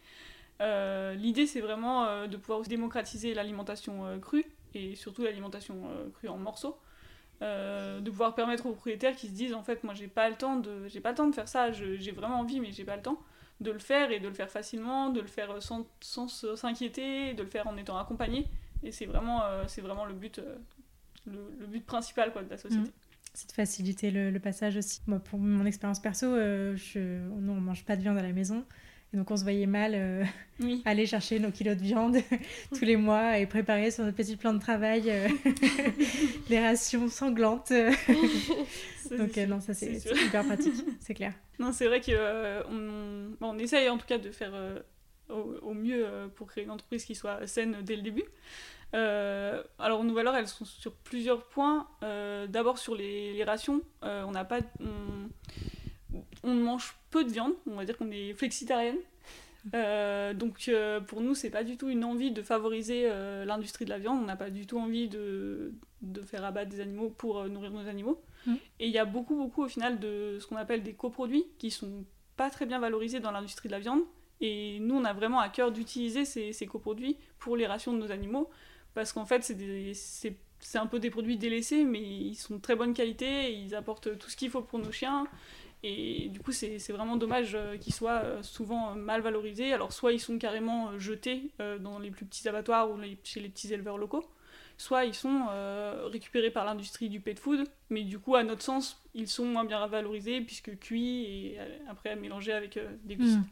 [0.61, 6.79] L'idée, c'est vraiment de pouvoir démocratiser l'alimentation crue et surtout l'alimentation crue en morceaux.
[7.41, 10.57] de pouvoir permettre aux propriétaires qui se disent en fait moi j'ai pas le temps
[10.57, 13.19] de pas le temps de faire ça j'ai vraiment envie mais j'ai pas le temps
[13.61, 15.87] de le faire et de le faire facilement, de le faire sans,
[16.57, 18.47] s'inquiéter, de le faire en étant accompagné.
[18.83, 20.57] Et c'est vraiment, euh, c'est vraiment le but, euh,
[21.27, 22.89] le, but principal quoi, de la société.
[22.89, 22.93] Mmh.
[23.35, 25.03] C'est de faciliter le, passage aussi.
[25.07, 28.65] Moi, pour mon expérience perso, euh, on mange pas de viande à la maison.
[29.13, 30.25] Et donc on se voyait mal euh,
[30.85, 32.19] aller chercher nos kilos de viande
[32.77, 35.29] tous les mois et préparer sur notre petit plan de travail euh,
[36.49, 37.73] les rations sanglantes.
[39.11, 41.33] donc euh, non, ça c'est super pratique, c'est clair.
[41.59, 44.53] Non, c'est vrai qu'on on essaye en tout cas de faire
[45.29, 48.25] au, mieux pour créer une entreprise qui soit saine dès le début.
[48.93, 51.89] alors nos valeurs, elles sont sur plusieurs points.
[52.49, 55.29] D'abord sur les, rations, on n'a pas on
[56.49, 58.97] mange peu de viande, on va dire qu'on est flexitarienne.
[59.75, 63.85] Euh, donc euh, pour nous, c'est pas du tout une envie de favoriser euh, l'industrie
[63.85, 67.11] de la viande, on n'a pas du tout envie de, de, faire abattre des animaux
[67.11, 68.23] pour nourrir nos animaux.
[68.47, 68.55] Mm.
[68.81, 71.71] Et il y a beaucoup, beaucoup au final de ce qu'on appelle des coproduits qui
[71.71, 72.05] sont
[72.37, 74.01] pas très bien valorisés dans l'industrie de la viande.
[74.41, 77.99] Et nous, on a vraiment à cœur d'utiliser ces, ces, coproduits pour les rations de
[77.99, 78.49] nos animaux,
[78.95, 79.43] parce qu'en fait,
[79.93, 84.19] c'est un peu des produits délaissés, mais ils sont de très bonne qualité, ils apportent
[84.19, 85.27] tout ce qu'il faut pour nos chiens,
[85.83, 89.73] et du coup, c'est vraiment dommage euh, qu'ils soient euh, souvent mal valorisés.
[89.73, 93.49] Alors, soit ils sont carrément euh, jetés dans les plus petits abattoirs ou chez les
[93.49, 94.25] petits éleveurs locaux,
[94.77, 95.47] soit ils sont
[96.11, 99.65] récupérés par l'industrie du pet food, mais du coup, à notre sens, ils sont moins
[99.65, 103.39] bien valorisés puisque cuits et après mélangés avec des glucides.
[103.39, 103.45] Hmm.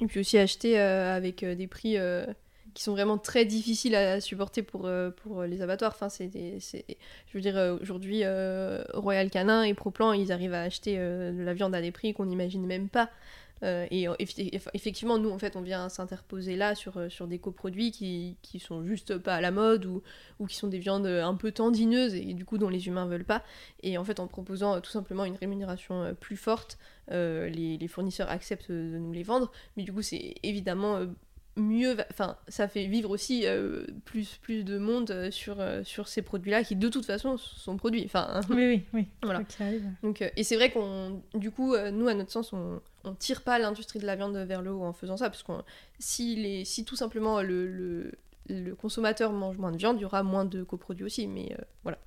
[0.00, 1.96] Et puis aussi achetés avec des prix
[2.74, 5.92] qui sont vraiment très difficiles à supporter pour, euh, pour les abattoirs.
[5.94, 10.62] Enfin, c'est, je veux dire, euh, aujourd'hui, euh, Royal Canin et Proplan, ils arrivent à
[10.62, 13.10] acheter de la viande à des prix qu'on n'imagine même pas.
[13.62, 14.06] et
[14.74, 18.84] effectivement, nous, en fait, on vient s'interposer là sur, sur des coproduits qui, qui sont
[18.84, 20.02] juste pas à la mode ou,
[20.38, 23.24] ou qui sont des viandes un peu tendineuses et du coup dont les humains veulent
[23.24, 23.42] pas.
[23.82, 26.76] Et en fait, en proposant tout simplement une rémunération plus forte,
[27.10, 29.50] les, les, fournisseurs acceptent de nous les vendre.
[29.76, 31.06] Mais du coup, c'est évidemment
[31.56, 36.08] mieux enfin ça fait vivre aussi euh, plus plus de monde euh, sur euh, sur
[36.08, 39.06] ces produits là qui de toute façon sont produits enfin oui oui oui.
[39.22, 39.42] Voilà.
[40.02, 43.58] Donc et c'est vrai qu'on du coup nous à notre sens on on tire pas
[43.58, 45.52] l'industrie de la viande vers le haut en faisant ça parce que
[45.98, 48.12] si les si tout simplement le, le,
[48.48, 51.98] le consommateur mange moins de viande il y aura moins de coproduits aussi mais voilà.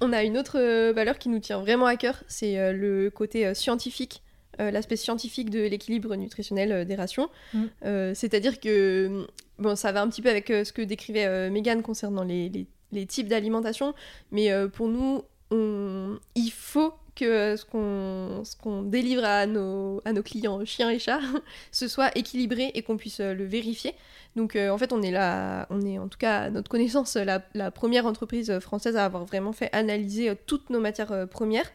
[0.00, 0.58] On a une autre
[0.92, 4.23] valeur qui nous tient vraiment à cœur c'est le côté scientifique
[4.60, 7.28] euh, l'aspect scientifique de l'équilibre nutritionnel euh, des rations.
[7.52, 7.64] Mm.
[7.84, 9.26] Euh, c'est-à-dire que,
[9.58, 12.50] bon, ça va un petit peu avec ce que décrivait Megan concernant les,
[12.92, 13.94] les, types d'alimentation,
[14.30, 16.18] mais pour nous, on...
[16.34, 21.20] il faut que ce qu'on délivre à nos, à nos clients chiens et chats,
[21.72, 23.94] ce soit équilibré et qu'on puisse le vérifier.
[24.36, 27.70] Donc en fait, on est là, on est en tout cas à notre connaissance la,
[27.70, 31.70] première entreprise française à avoir vraiment fait analyser toutes nos matières premières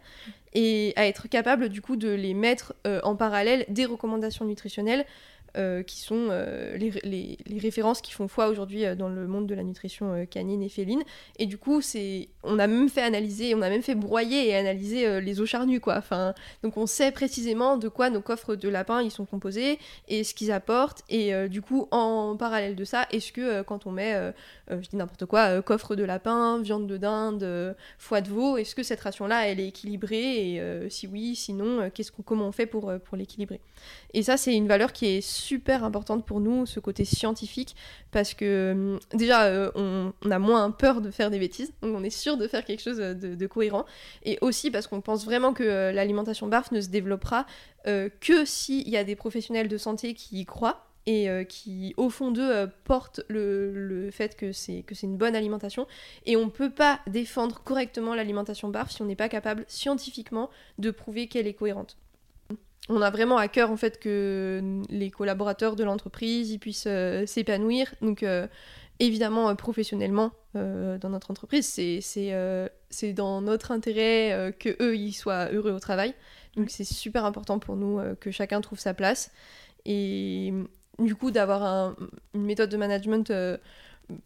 [0.53, 5.05] et à être capable du coup de les mettre euh, en parallèle des recommandations nutritionnelles
[5.57, 9.47] euh, qui sont euh, les, les, références qui font foi aujourd'hui euh, dans le monde
[9.47, 11.01] de la nutrition canine et féline.
[11.39, 14.55] Et du coup, c'est, on a même fait analyser, on a même fait broyer et
[14.55, 15.97] analyser les eaux charnues, quoi.
[15.97, 20.23] Enfin, donc on sait précisément de quoi nos coffres de lapins ils sont composés et
[20.23, 21.03] ce qu'ils apportent.
[21.09, 24.33] Et du coup, en parallèle de ça, est-ce que quand on met,
[24.69, 28.83] je dis n'importe quoi, coffre de lapin, viande de dinde, foie de veau, est-ce que
[28.83, 32.91] cette ration-là, elle est équilibrée Et si oui, sinon, qu'est-ce qu'on, comment on fait pour,
[33.03, 33.61] pour l'équilibrer?
[34.13, 37.75] Et ça, c'est une valeur qui est super importante pour nous, ce côté scientifique,
[38.11, 42.03] parce que hum, déjà, euh, on, a moins peur de faire des bêtises, donc on
[42.03, 43.85] est sûr de faire quelque chose de, cohérent,
[44.23, 47.45] et aussi parce qu'on pense vraiment que euh, l'alimentation BARF ne se développera
[47.87, 52.11] euh, que s'il y a des professionnels de santé qui y croient et qui, au
[52.11, 55.87] fond d'eux, portent le, fait que c'est une bonne alimentation.
[56.27, 60.51] Et on ne peut pas défendre correctement l'alimentation BARF si on n'est pas capable scientifiquement
[60.77, 61.97] de prouver qu'elle est cohérente
[62.89, 67.93] on a vraiment à cœur en fait que les collaborateurs de l'entreprise puissent euh, s'épanouir.
[68.01, 68.47] Donc euh,
[68.99, 75.71] évidemment euh, professionnellement dans notre entreprise, c'est dans notre intérêt que eux ils soient heureux
[75.71, 76.15] au travail.
[76.55, 79.31] Donc c'est super important pour nous que chacun trouve sa place
[79.85, 80.51] et
[80.97, 81.95] du coup d'avoir
[82.33, 83.31] une méthode de management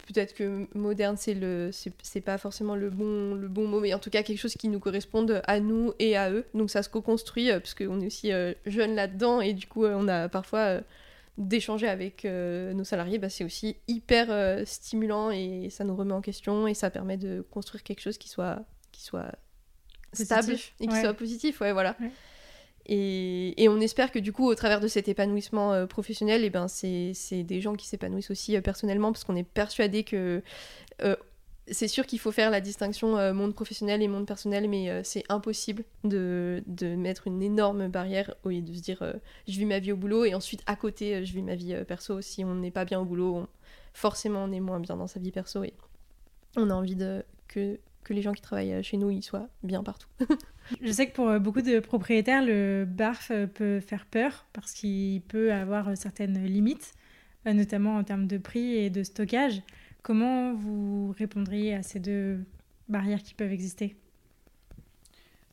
[0.08, 4.00] peut-être que moderne c'est le c'est pas forcément le bon le bon mot mais en
[4.00, 6.90] tout cas quelque chose qui nous corresponde à nous et à eux donc ça se
[6.90, 10.30] co-construit euh, parce qu'on est aussi euh, jeunes là-dedans et du coup euh, on a
[10.30, 10.80] parfois
[11.40, 16.68] d'échanger avec nos salariés, bah, c'est aussi hyper stimulant et ça nous remet en question
[16.68, 18.60] et ça permet de construire quelque chose qui soit,
[18.92, 19.32] qui soit
[20.12, 21.60] stable et qui soit positif.
[21.60, 21.98] Ouais, voilà.
[22.86, 26.50] Et, on espère que du coup, au travers de cet épanouissement euh, professionnel, et eh
[26.50, 30.42] ben, c'est des gens qui s'épanouissent aussi euh, personnellement, parce qu'on est persuadé que
[31.02, 31.16] euh,
[31.68, 35.86] c'est sûr qu'il faut faire la distinction monde professionnel et monde personnel, mais c'est impossible
[36.04, 39.02] de, de, mettre une énorme barrière et de se dire
[39.48, 42.20] je vis ma vie au boulot et ensuite à côté je vis ma vie perso.
[42.20, 43.48] Si on n'est pas bien au boulot,
[43.94, 45.74] forcément on est moins bien dans sa vie perso et
[46.58, 46.98] on a envie
[47.48, 50.10] que que les gens qui travaillent chez nous, ils soient bien partout.
[50.82, 54.74] Je sais que pour euh, beaucoup de propriétaires, le BARF euh, peut faire peur parce
[54.74, 56.94] qu'il peut avoir certaines limites,
[57.46, 59.62] notamment en termes de prix et de stockage.
[60.02, 62.40] Comment vous répondriez à ces deux
[62.88, 63.96] barrières qui peuvent exister?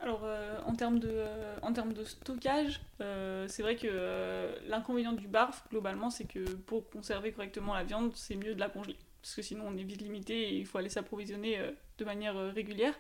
[0.01, 0.27] Alors,
[0.67, 1.25] en, termes de,
[1.63, 7.33] en termes de stockage, c'est vrai que l'inconvénient du BARF, globalement, c'est que pour conserver
[7.33, 10.51] correctement la viande, c'est mieux de la congeler parce que sinon on est vite limité
[10.51, 12.95] et il faut aller s'approvisionner euh, de manière euh, régulière.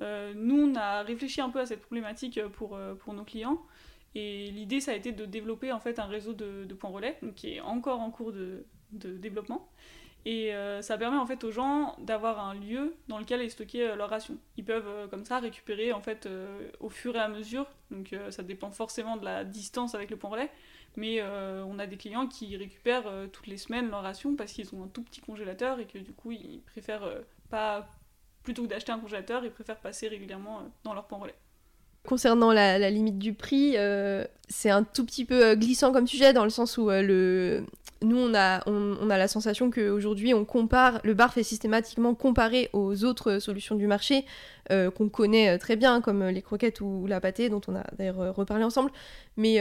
[0.00, 3.62] Euh, nous, on a réfléchi un peu à cette problématique pour, pour nos clients.
[4.14, 7.54] Et l'idée, ça a été de développer en fait un réseau de, points relais, qui
[7.54, 9.68] est encore en cours de, de développement.
[10.24, 14.10] Et ça permet en fait aux gens d'avoir un lieu dans lequel ils stocker leurs
[14.10, 14.38] rations.
[14.56, 16.28] Ils peuvent comme ça récupérer en fait
[16.80, 17.66] au fur et à mesure.
[17.92, 20.50] Donc ça dépend forcément de la distance avec le point relais.
[20.96, 24.52] Mais euh, on a des clients qui récupèrent euh, toutes les semaines leur ration parce
[24.52, 27.20] qu'ils ont un tout petit congélateur et que du coup ils préfèrent euh,
[27.50, 27.86] pas,
[28.46, 31.34] plutôt que d'acheter un congélateur, ils préfèrent passer régulièrement dans leur pan relais.
[32.06, 33.76] Concernant la, limite du prix,
[34.48, 37.64] c'est un tout petit peu glissant comme sujet dans le sens où le,
[38.02, 42.68] nous, on a, on, a la sensation qu'aujourd'hui, on compare, le bar fait systématiquement comparé
[42.72, 44.24] aux autres solutions du marché
[44.70, 47.84] euh, qu'on connaît euh, très bien, comme les croquettes ou la pâtée, dont on a
[47.96, 48.90] d'ailleurs euh, reparlé ensemble.
[49.36, 49.60] Mais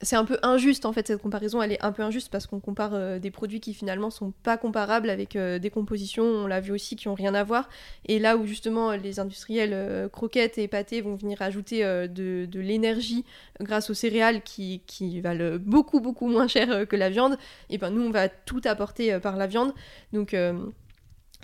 [0.00, 2.60] c'est un peu injuste, en fait, cette comparaison, elle est un peu injuste parce qu'on
[2.60, 6.94] compare des produits qui finalement sont pas comparables avec des compositions, on l'a vu aussi,
[6.94, 7.68] qui ont rien à voir.
[8.06, 13.24] Et là où justement les industriels croquettes et pâtés vont venir ajouter de, l'énergie
[13.60, 14.80] grâce aux céréales qui,
[15.20, 17.36] valent beaucoup, beaucoup moins cher que la viande,
[17.70, 19.72] et ben nous on va tout apporter euh, par la viande.
[20.12, 20.66] Donc euh,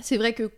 [0.01, 0.51] c'est vrai que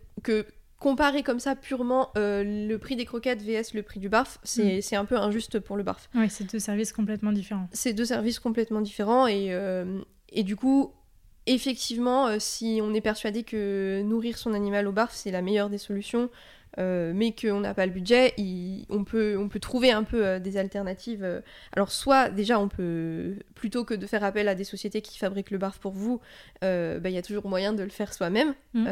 [0.81, 4.81] comparer comme ça purement euh, le prix des croquettes vs le prix du barf, c'est
[4.91, 4.95] mm.
[4.95, 6.09] un peu injuste pour le barf.
[6.15, 7.69] Oui, c'est deux services complètement différents.
[7.71, 9.55] C'est deux services complètement différents et,
[10.29, 10.91] et du coup,
[11.45, 15.77] effectivement, si on est persuadé que nourrir son animal au barf, c'est la meilleure des
[15.77, 16.29] solutions,
[16.79, 18.33] euh, mais qu'on n'a pas le budget,
[18.89, 21.23] on, peut, on peut trouver un peu euh, des alternatives.
[21.23, 21.41] Euh.
[21.73, 25.51] Alors soit déjà on peut, plutôt que de faire appel à des sociétés qui fabriquent
[25.51, 26.21] le barf pour vous,
[26.61, 28.53] bah, il y a toujours moyen de le faire soi-même.
[28.73, 28.87] Mmh.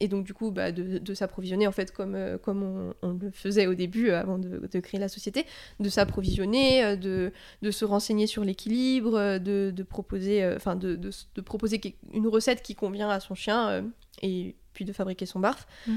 [0.00, 3.74] et donc du coup bah, de, s'approvisionner en fait comme, comme on, le faisait au
[3.74, 5.46] début avant de, créer la société,
[5.80, 11.80] de s'approvisionner, de, de se renseigner sur l'équilibre, de, proposer, enfin de, de, proposer
[12.12, 13.84] une recette qui convient à son chien
[14.22, 15.66] et puis de fabriquer son barf.
[15.86, 15.94] Mmh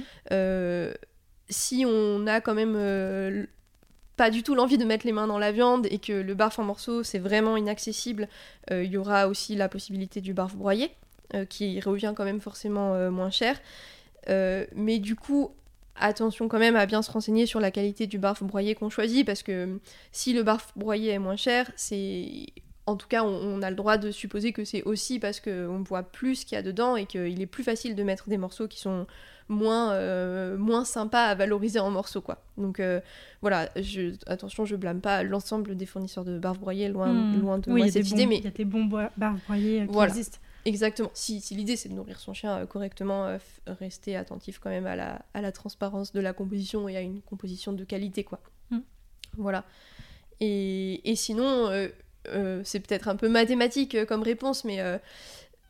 [1.49, 3.45] si on a quand même euh,
[4.17, 6.59] pas du tout l'envie de mettre les mains dans la viande et que le barf
[6.59, 8.27] en morceaux c'est vraiment inaccessible,
[8.71, 10.91] euh, il y aura aussi la possibilité du barf broyé,
[11.33, 13.59] euh, qui revient quand même forcément moins cher.
[14.27, 15.51] mais du coup,
[15.95, 19.25] attention quand même à bien se renseigner sur la qualité du barf broyé qu'on choisit,
[19.25, 19.79] parce que
[20.11, 22.47] si le barf broyé est moins cher, c'est
[22.89, 26.03] en tout cas, on, a le droit de supposer que c'est aussi parce qu'on voit
[26.03, 28.67] plus ce qu'il y a dedans et qu'il est plus facile de mettre des morceaux
[28.67, 29.05] qui sont
[29.49, 32.37] moins, euh, moins sympa à valoriser en morceaux, quoi.
[32.57, 33.01] Donc euh,
[33.41, 37.41] voilà, je, attention, je blâme pas l'ensemble des fournisseurs de barves broyées, loin, hmm.
[37.41, 38.37] loin de moi cette idée, mais...
[38.37, 40.37] Il y a des bons barves broyées qui existent.
[40.65, 41.09] Exactement.
[41.13, 44.95] Si, si l'idée c'est de nourrir son chien euh, correctement, rester attentif quand même à
[44.95, 48.39] la, à la transparence de la composition et à une composition de qualité, quoi.
[48.69, 48.81] Hmm.
[49.37, 49.65] Voilà.
[50.39, 51.69] Et, et sinon,
[52.63, 54.79] c'est peut-être un peu mathématique comme réponse, mais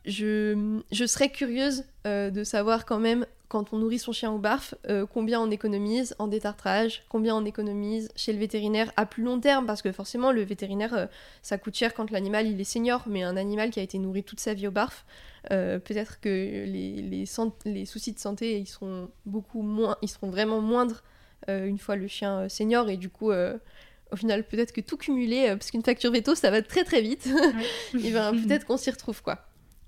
[0.04, 4.76] je, je, serais curieuse de savoir quand même quand on nourrit son chien au barf,
[4.88, 9.40] euh, combien on économise en détartrage, combien on économise chez le vétérinaire à plus long
[9.40, 11.06] terme, parce que forcément le vétérinaire, euh,
[11.42, 14.22] ça coûte cher quand l'animal il est senior, mais un animal qui a été nourri
[14.22, 15.04] toute sa vie au barf,
[15.50, 20.60] euh, peut-être que les, les, soucis de santé ils seront beaucoup moins, ils seront vraiment
[20.60, 21.02] moindres
[21.48, 25.72] une fois le chien senior, et du coup au final, peut-être que tout cumulé, parce
[25.72, 27.28] qu'une facture veto, ça va très très vite,
[28.04, 29.38] et ben, peut-être qu'on s'y retrouve, quoi.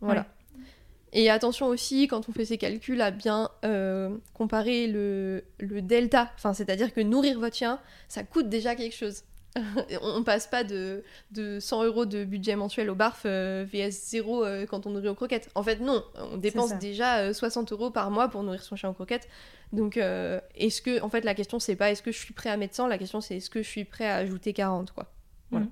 [0.00, 0.26] Voilà.
[1.12, 6.30] Et attention aussi, quand on fait ces calculs, à bien euh, comparer le, delta.
[6.36, 9.24] Enfin, c'est-à-dire que nourrir votre chien, ça coûte déjà quelque chose.
[10.00, 14.44] on passe pas de, de 100 euros de budget mensuel au barf euh, VS 0
[14.46, 15.50] euh, quand on nourrit aux croquettes.
[15.54, 16.02] En fait, non,
[16.32, 19.28] on dépense déjà 60 euros par mois pour nourrir son chien aux croquettes.
[19.74, 22.56] Donc, est-ce que, en fait, la question c'est pas est-ce que je suis prêt à
[22.56, 25.12] mettre 100, la question c'est est-ce que je suis prêt à ajouter 40, quoi.
[25.50, 25.66] Voilà.
[25.66, 25.70] Mmh.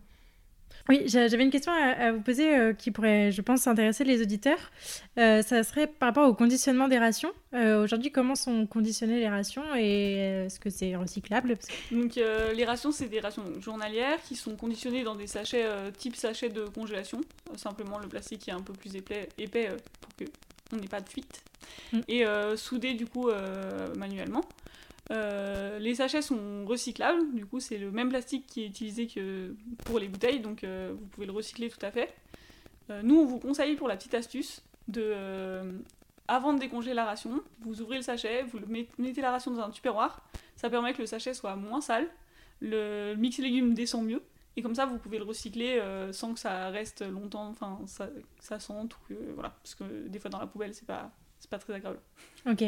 [0.91, 4.73] Oui, j'avais une question à, vous poser euh, qui pourrait, je pense, intéresser les auditeurs.
[5.19, 7.31] Euh, ça serait par rapport au conditionnement des rations.
[7.55, 11.57] Euh, aujourd'hui, comment sont conditionnées les rations et est-ce que c'est recyclable?
[11.93, 15.65] Donc, les rations, c'est des rations journalières qui sont conditionnées dans des sachets
[15.97, 17.21] type sachet de congélation.
[17.55, 19.69] simplement, le plastique est un peu plus épais, épais
[20.01, 20.29] pour
[20.69, 21.45] qu'on n'ait pas de fuite.
[21.93, 22.01] Mm.
[22.09, 22.25] Et
[22.57, 23.31] soudé, du coup,
[23.97, 24.43] manuellement.
[25.11, 29.55] Euh, les sachets sont recyclables, du coup c'est le même plastique qui est utilisé que
[29.85, 32.15] pour les bouteilles, donc euh, vous pouvez le recycler tout à fait.
[32.91, 35.83] Euh, nous on vous conseille pour la petite astuce de,
[36.29, 38.61] avant de décongeler la ration, vous ouvrez le sachet, vous
[38.99, 40.21] mettez la ration dans un tupperware,
[40.55, 42.09] ça permet que le sachet soit moins sale,
[42.61, 44.23] le mix légumes descend mieux,
[44.57, 45.83] et comme ça vous pouvez le recycler
[46.13, 48.09] sans que ça reste longtemps, enfin ça,
[48.39, 48.97] ça sente,
[49.35, 51.11] voilà, parce que des fois dans la poubelle c'est pas,
[51.51, 51.99] pas très agréable.
[52.47, 52.63] Ok.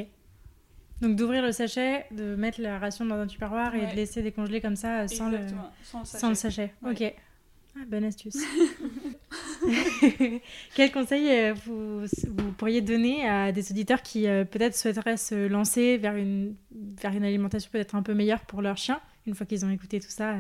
[1.03, 4.61] Donc d'ouvrir le sachet, de mettre la ration dans un tupperware et de laisser décongeler
[4.61, 5.39] comme ça euh, sans, le...
[6.05, 6.73] sans le sachet.
[6.89, 7.13] Ok.
[7.75, 8.37] Ah, bonne astuce.
[10.75, 15.49] Quel conseil euh, vous, vous, pourriez donner à des auditeurs qui euh, peut-être souhaiteraient se
[15.49, 19.47] lancer vers une, vers une alimentation peut-être un peu meilleure pour leur chien, une fois
[19.47, 20.37] qu'ils ont écouté tout ça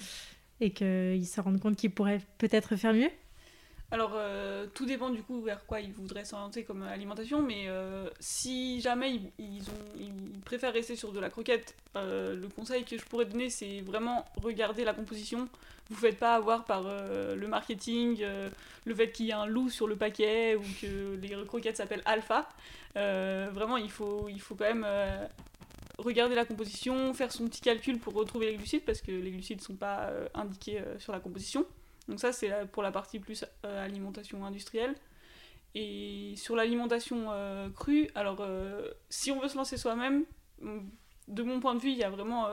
[0.60, 3.10] et qu'ils se rendent compte qu'ils pourraient peut-être faire mieux?
[3.90, 8.10] Alors, euh, tout dépend du coup vers quoi ils voudraient s'orienter comme alimentation, mais euh,
[8.20, 9.62] si jamais ils,
[10.44, 14.26] préfèrent rester sur de la croquette, euh, le conseil que je pourrais donner, c'est vraiment
[14.36, 15.48] regarder la composition.
[15.88, 18.22] Vous ne faites pas avoir par le marketing,
[18.84, 22.02] le fait qu'il y ait un loup sur le paquet ou que les croquettes s'appellent
[22.04, 22.46] alpha.
[22.94, 24.86] vraiment, il faut, il faut quand même
[25.96, 29.60] regarder la composition, faire son petit calcul pour retrouver les glucides, parce que les glucides
[29.60, 31.64] ne sont pas indiqués sur la composition.
[32.08, 34.94] Donc ça, c'est pour la partie plus euh, alimentation industrielle.
[35.74, 40.24] Et sur l'alimentation euh, crue, alors euh, si on veut se lancer soi-même,
[41.28, 42.48] de mon point de vue, il y a vraiment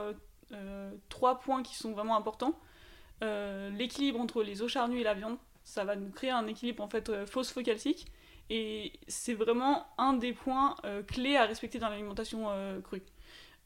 [1.08, 2.60] trois points qui sont vraiment importants.
[3.20, 6.88] L'équilibre entre les eaux charnues et la viande, ça va nous créer un équilibre en
[6.88, 8.06] fait phosphocalcique.
[8.48, 10.76] Et c'est vraiment un des points
[11.08, 12.48] clés à respecter dans l'alimentation
[12.84, 13.02] crue.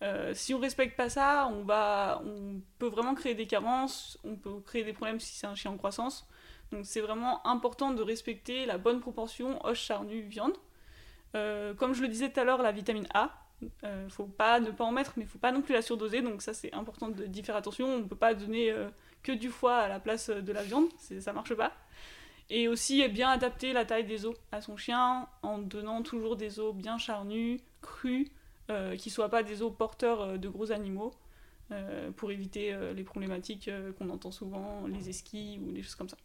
[0.02, 4.34] Euh, si on respecte pas ça, on, va, on peut vraiment créer des carences, on
[4.34, 6.26] peut créer des problèmes si c'est un chien en croissance.
[6.72, 10.56] Donc c'est vraiment important de respecter la bonne proportion os, charnu, viande.
[11.36, 13.30] Euh, comme je le disais tout à l'heure, la vitamine A,
[13.84, 16.22] euh, faut pas ne pas en mettre, mais il faut pas non plus la surdoser.
[16.22, 17.86] Donc ça c'est important de faire attention.
[17.86, 18.74] On ne peut pas donner
[19.22, 21.72] que du foie à la place de la viande, ça marche pas.
[22.48, 26.58] Et aussi bien adapter la taille des os à son chien en donnant toujours des
[26.58, 28.28] os bien charnus, crus,
[28.70, 31.12] euh, qui ne soient pas des eaux porteurs euh, de gros animaux,
[31.72, 36.16] euh, pour éviter les problématiques qu'on entend souvent, les esquis ou des choses comme ça.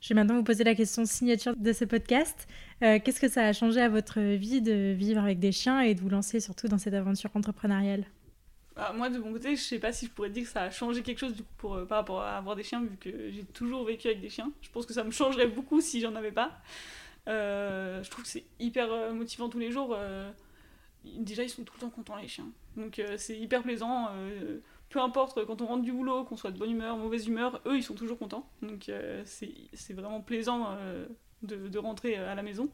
[0.00, 2.46] Je vais maintenant vous poser la question signature de ce podcast.
[2.80, 6.00] Qu'est-ce que ça a changé à votre vie de vivre avec des chiens et de
[6.00, 8.04] vous lancer surtout dans cette aventure entrepreneuriale?
[8.76, 10.70] Bah, Moi, de mon côté, je sais pas si je pourrais dire que ça a
[10.70, 13.42] changé quelque chose du coup, pour, par rapport à avoir des chiens, vu que j'ai
[13.46, 14.52] toujours vécu avec des chiens.
[14.60, 16.52] Je pense que ça me changerait beaucoup si j'en avais pas.
[17.26, 19.96] je trouve que c'est hyper motivant tous les jours
[21.18, 22.48] déjà ils sont tout le temps contents les chiens.
[22.76, 24.08] Donc euh, c'est hyper plaisant.
[24.12, 27.60] Euh, peu importe quand on rentre du boulot, qu'on soit de bonne humeur, mauvaise humeur,
[27.66, 28.48] eux ils sont toujours contents.
[28.62, 30.76] Donc euh, c'est vraiment plaisant
[31.42, 32.68] de, rentrer à la maison.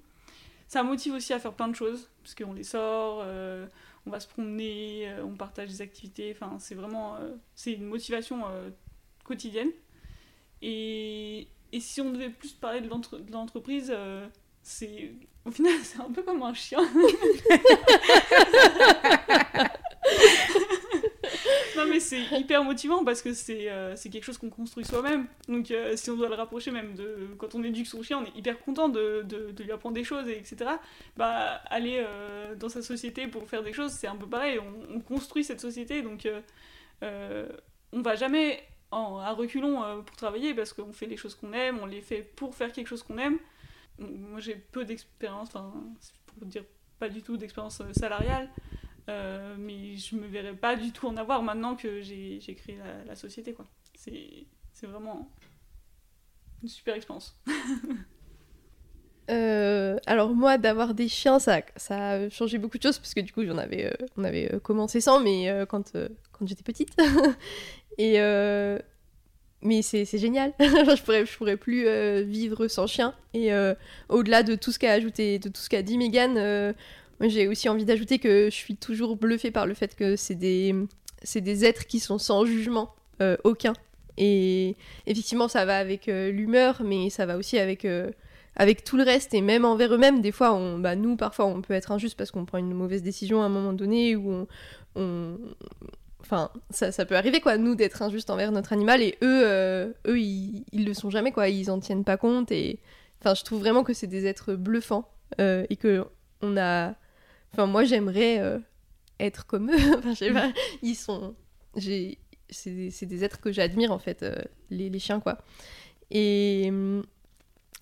[0.68, 3.24] Ça motive aussi à faire plein de choses, parce qu'on les sort,
[4.06, 6.32] on va se promener, on partage des activités.
[6.34, 7.16] Enfin c'est vraiment
[7.54, 8.44] c'est une motivation
[9.24, 9.70] quotidienne.
[10.60, 12.88] Et, et, si on devait plus parler de
[13.32, 13.92] l'entreprise,
[14.62, 15.12] c'est
[15.44, 16.80] au final, c'est un peu comme un chien.
[21.76, 25.26] non mais c'est hyper motivant parce que c'est euh, quelque chose qu'on construit soi-même.
[25.48, 28.24] Donc euh, si on doit le rapprocher même de quand on éduque son chien, on
[28.24, 30.56] est hyper content de, de, de lui apprendre des choses, et etc.
[31.16, 34.58] Bah aller euh, dans sa société pour faire des choses, c'est un peu pareil.
[34.58, 36.28] On, construit cette société, donc
[37.02, 41.80] on va jamais en, à reculons pour travailler parce qu'on fait les choses qu'on aime,
[41.82, 43.38] on les fait pour faire quelque chose qu'on aime
[43.98, 45.72] moi j'ai peu d'expérience, enfin,
[46.26, 46.64] pour dire
[46.98, 48.48] pas du tout d'expérience euh, salariale,
[49.08, 53.16] euh, mais je me verrais pas du tout en avoir maintenant que j'ai créé la,
[53.16, 53.52] société.
[53.52, 53.66] quoi.
[53.94, 54.46] C'est
[54.86, 55.30] vraiment
[56.62, 57.36] une super expérience.
[59.30, 63.20] Euh, alors moi, d'avoir des chiens, ça, ça a changé beaucoup de choses parce que
[63.20, 65.92] du coup, j'en avais, on avait commencé sans, mais quand,
[66.32, 66.90] quand j'étais petite.
[67.98, 68.18] et
[69.62, 70.52] mais c'est génial.
[70.60, 73.14] je pourrais pourrais plus euh, vivre sans chien.
[73.32, 73.74] Et euh,
[74.08, 76.72] au-delà de tout ce qu'a ajouté, de tout ce qu'a dit Megan, euh,
[77.20, 80.74] j'ai aussi envie d'ajouter que je suis toujours bluffée par le fait que c'est des
[81.36, 82.94] des êtres qui sont sans jugement
[83.44, 83.74] aucun.
[84.18, 84.74] Et
[85.06, 87.86] effectivement, ça va avec l'humeur, mais ça va aussi avec
[88.84, 90.20] tout le reste et même envers eux-mêmes.
[90.20, 93.40] Des fois, bah, nous parfois, on peut être injuste parce qu'on prend une mauvaise décision
[93.40, 94.48] à un moment donné ou
[94.96, 95.38] on
[96.22, 99.92] enfin, ça, ça peut arriver, quoi, nous, d'être injustes envers notre animal, et eux, euh,
[100.06, 102.80] eux ils, ils le sont jamais, quoi, ils en tiennent pas compte, et
[103.20, 105.08] enfin, je trouve vraiment que c'est des êtres bluffants,
[105.40, 106.04] euh, et que
[106.40, 106.94] on a,
[107.52, 108.58] enfin, moi, j'aimerais euh,
[109.20, 110.52] être comme eux, enfin, je pas,
[110.82, 111.34] ils sont,
[111.76, 112.18] j'ai,
[112.50, 114.36] c'est des, des êtres que j'admire, en fait, euh,
[114.70, 115.38] les, les chiens, quoi.
[116.10, 116.70] Et,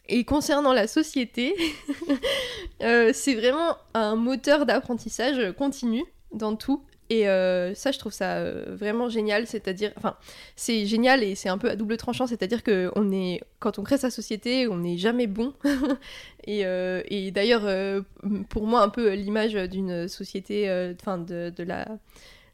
[0.08, 1.56] et concernant la société,
[2.80, 6.84] c'est vraiment un moteur d'apprentissage continu dans tout.
[7.10, 9.46] Et euh, ça, je trouve ça euh, vraiment génial.
[9.48, 10.16] C'est-à-dire, enfin,
[10.54, 12.28] c'est génial et c'est un peu à double tranchant.
[12.28, 15.52] C'est-à-dire que on est, quand on crée sa société, on n'est jamais bon.
[16.46, 17.68] et, euh, et d'ailleurs,
[18.48, 21.88] pour moi, un peu l'image d'une société, enfin, de la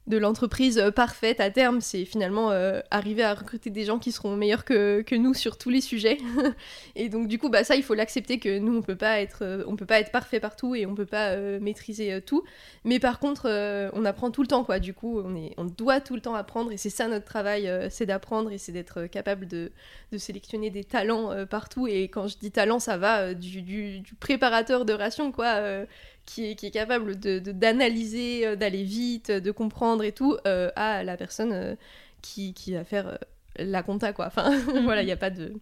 [0.07, 4.13] de l'entreprise euh, parfaite à terme, c'est finalement euh, arriver à recruter des gens qui
[4.13, 6.19] seront meilleurs que, nous sur tous les sujets.
[6.97, 9.43] et donc du coup, bah ça, il faut l'accepter que nous, on peut pas être,
[9.43, 12.45] euh, peut pas être parfait partout et on peut pas maîtriser tout.
[12.85, 13.47] Mais par contre,
[13.93, 14.79] on apprend tout le temps, quoi.
[14.79, 17.71] Du coup, on est, on doit tout le temps apprendre et c'est ça notre travail,
[17.91, 19.71] c'est d'apprendre et c'est d'être capable de,
[20.17, 21.87] sélectionner des talents partout.
[21.87, 25.85] Et quand je dis talent, ça va du, du préparateur de ration, quoi.
[26.27, 30.71] Qui est, qui est capable de, d'analyser, euh, d'aller vite, de comprendre et tout, euh,
[30.77, 31.75] à la personne euh,
[32.21, 33.19] qui, qui va faire
[33.59, 34.27] la compta, quoi.
[34.27, 34.51] Enfin,
[34.85, 35.55] voilà, il n'y a pas de...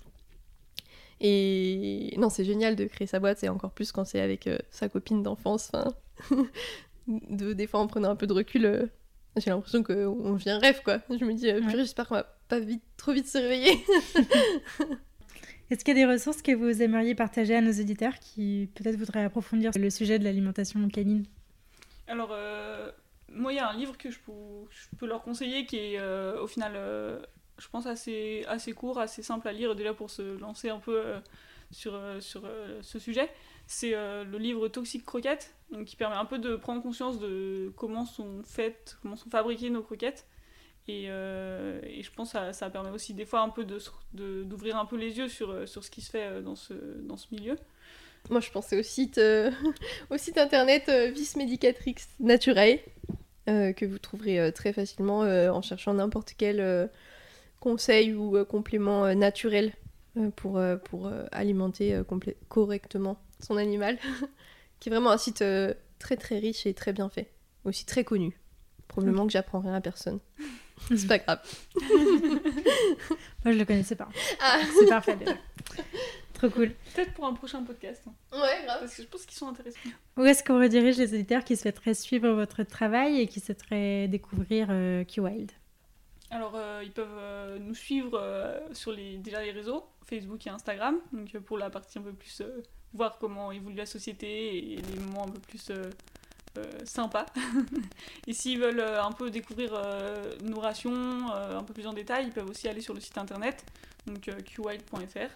[1.21, 4.59] Et non, c'est génial de créer sa boîte, c'est encore plus quand c'est avec euh,
[4.71, 5.71] sa copine d'enfance.
[5.73, 5.95] Enfin,
[7.07, 8.87] de, des fois, en prenant un peu de recul, euh,
[9.37, 10.99] j'ai l'impression qu'on vient rêve, quoi.
[11.09, 13.79] Je me dis, euh, j'espère qu'on va pas vite, trop vite se réveiller.
[15.71, 18.97] Est-ce qu'il y a des ressources que vous aimeriez partager à nos auditeurs qui peut-être
[18.97, 21.25] voudraient approfondir le sujet de l'alimentation canine?
[22.07, 22.91] Alors, euh,
[23.33, 24.19] moi, il y a un livre que je
[24.99, 27.19] peux, leur conseiller qui est euh, au final, euh,
[27.59, 28.45] je pense, assez,
[28.77, 31.03] court, assez simple à lire déjà pour se lancer un peu
[31.71, 32.43] sur, sur
[32.83, 33.31] ce sujet.
[33.67, 35.55] C'est le livre Toxic Croquettes,
[35.87, 39.83] qui permet un peu de prendre conscience de comment sont faites, comment sont fabriquées nos
[39.83, 40.27] croquettes.
[40.87, 43.79] Et, euh, et je pense que ça, ça permet aussi des fois un peu de
[43.79, 46.43] se- de- d'ouvrir un peu les yeux sur, euh, sur ce qui se fait euh,
[46.43, 47.57] dans ce, dans ce milieu.
[48.31, 49.51] Moi, je pensais au site, euh,
[50.11, 52.79] au site internet euh, Vis Medicatrix Naturae,
[53.47, 56.89] que vous trouverez très facilement en cherchant n'importe quel
[57.61, 59.73] conseil ou complément naturel
[60.37, 62.01] pour, pour alimenter
[62.49, 63.99] correctement son animal,
[64.81, 65.45] qui est vraiment un site
[65.99, 67.31] très très riche et très bien fait,
[67.67, 68.35] aussi très connu.
[68.89, 70.21] Probablement que j'apprends rien à personne.
[70.97, 71.41] C'est pas grave.
[73.45, 74.09] Moi, je le connaissais pas.
[74.41, 74.61] Ah.
[74.79, 75.35] C'est parfait déjà.
[76.35, 76.73] Trop cool.
[76.95, 78.81] Peut-être pour un prochain podcast, hein, Ouais, grave.
[78.81, 79.79] parce que je pense qu'ils sont intéressants.
[80.17, 84.67] Où est-ce qu'on redirige les auditeurs qui souhaiteraient suivre votre travail et qui souhaiteraient découvrir
[84.71, 85.53] euh, Q-Wild?
[86.31, 90.51] Alors, euh, ils peuvent euh, nous suivre euh, sur les, déjà les réseaux, Facebook et
[90.51, 92.63] Instagram, donc euh, pour la partie un peu plus euh,
[92.93, 95.71] voir comment évolue la société et les moments un peu plus
[96.59, 97.27] euh, sympas.
[98.27, 101.93] et s'ils veulent euh, un peu découvrir euh, nos rations euh, un peu plus en
[101.93, 103.65] détail, ils peuvent aussi aller sur le site internet,
[104.07, 105.31] donc euh, qwild.fr,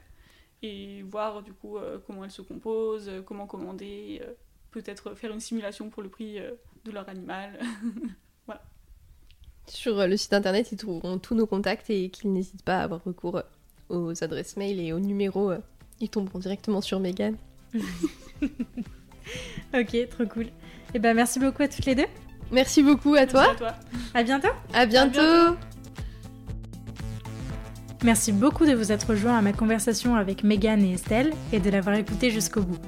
[0.62, 4.32] et voir du coup euh, comment elles se composent, euh, comment commander, euh,
[4.70, 6.52] peut-être faire une simulation pour le prix euh,
[6.84, 7.58] de leur animal.
[9.66, 12.84] Sur euh, le site internet, ils trouveront tous nos contacts et qu'ils n'hésitent pas à
[12.84, 13.42] avoir recours
[13.90, 15.50] aux adresses mail et aux numéros.
[15.50, 15.58] euh,
[16.00, 17.36] Ils tomberont directement sur Megan.
[19.74, 20.46] Ok, trop cool.
[20.94, 22.06] Et ben merci beaucoup à toutes les deux.
[22.50, 23.42] Merci beaucoup à toi.
[23.42, 23.74] Merci à toi.
[24.14, 24.48] À bientôt.
[24.72, 25.20] À bientôt.
[25.20, 25.56] bientôt.
[28.04, 31.68] Merci beaucoup de vous être rejoints à ma conversation avec Megan et Estelle et de
[31.68, 32.78] l'avoir écouté jusqu'au bout.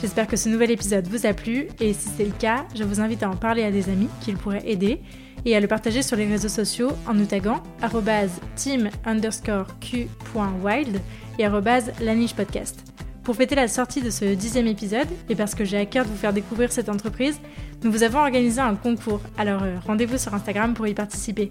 [0.00, 3.00] J'espère que ce nouvel épisode vous a plu et si c'est le cas, je vous
[3.00, 5.00] invite à en parler à des amis qui le pourraient aider
[5.44, 11.00] et à le partager sur les réseaux sociaux en nous taguant arrobase team underscore q.wild
[11.38, 12.82] et arrobase laniche podcast.
[13.26, 16.10] Pour fêter la sortie de ce dixième épisode, et parce que j'ai à cœur de
[16.10, 17.40] vous faire découvrir cette entreprise,
[17.82, 21.50] nous vous avons organisé un concours, alors euh, rendez-vous sur Instagram pour y participer.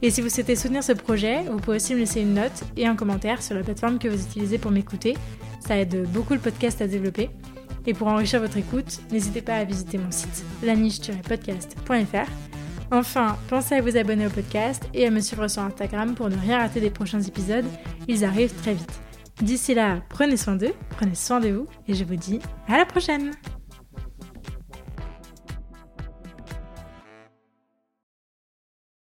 [0.00, 2.86] Et si vous souhaitez soutenir ce projet, vous pouvez aussi me laisser une note et
[2.86, 5.16] un commentaire sur la plateforme que vous utilisez pour m'écouter.
[5.58, 7.30] Ça aide beaucoup le podcast à développer.
[7.84, 12.30] Et pour enrichir votre écoute, n'hésitez pas à visiter mon site laniche-podcast.fr.
[12.92, 16.36] Enfin, pensez à vous abonner au podcast et à me suivre sur Instagram pour ne
[16.36, 17.66] rien rater des prochains épisodes.
[18.06, 19.00] Ils arrivent très vite.
[19.40, 22.84] D'ici là, prenez soin d'eux, prenez soin de vous et je vous dis à la
[22.84, 23.32] prochaine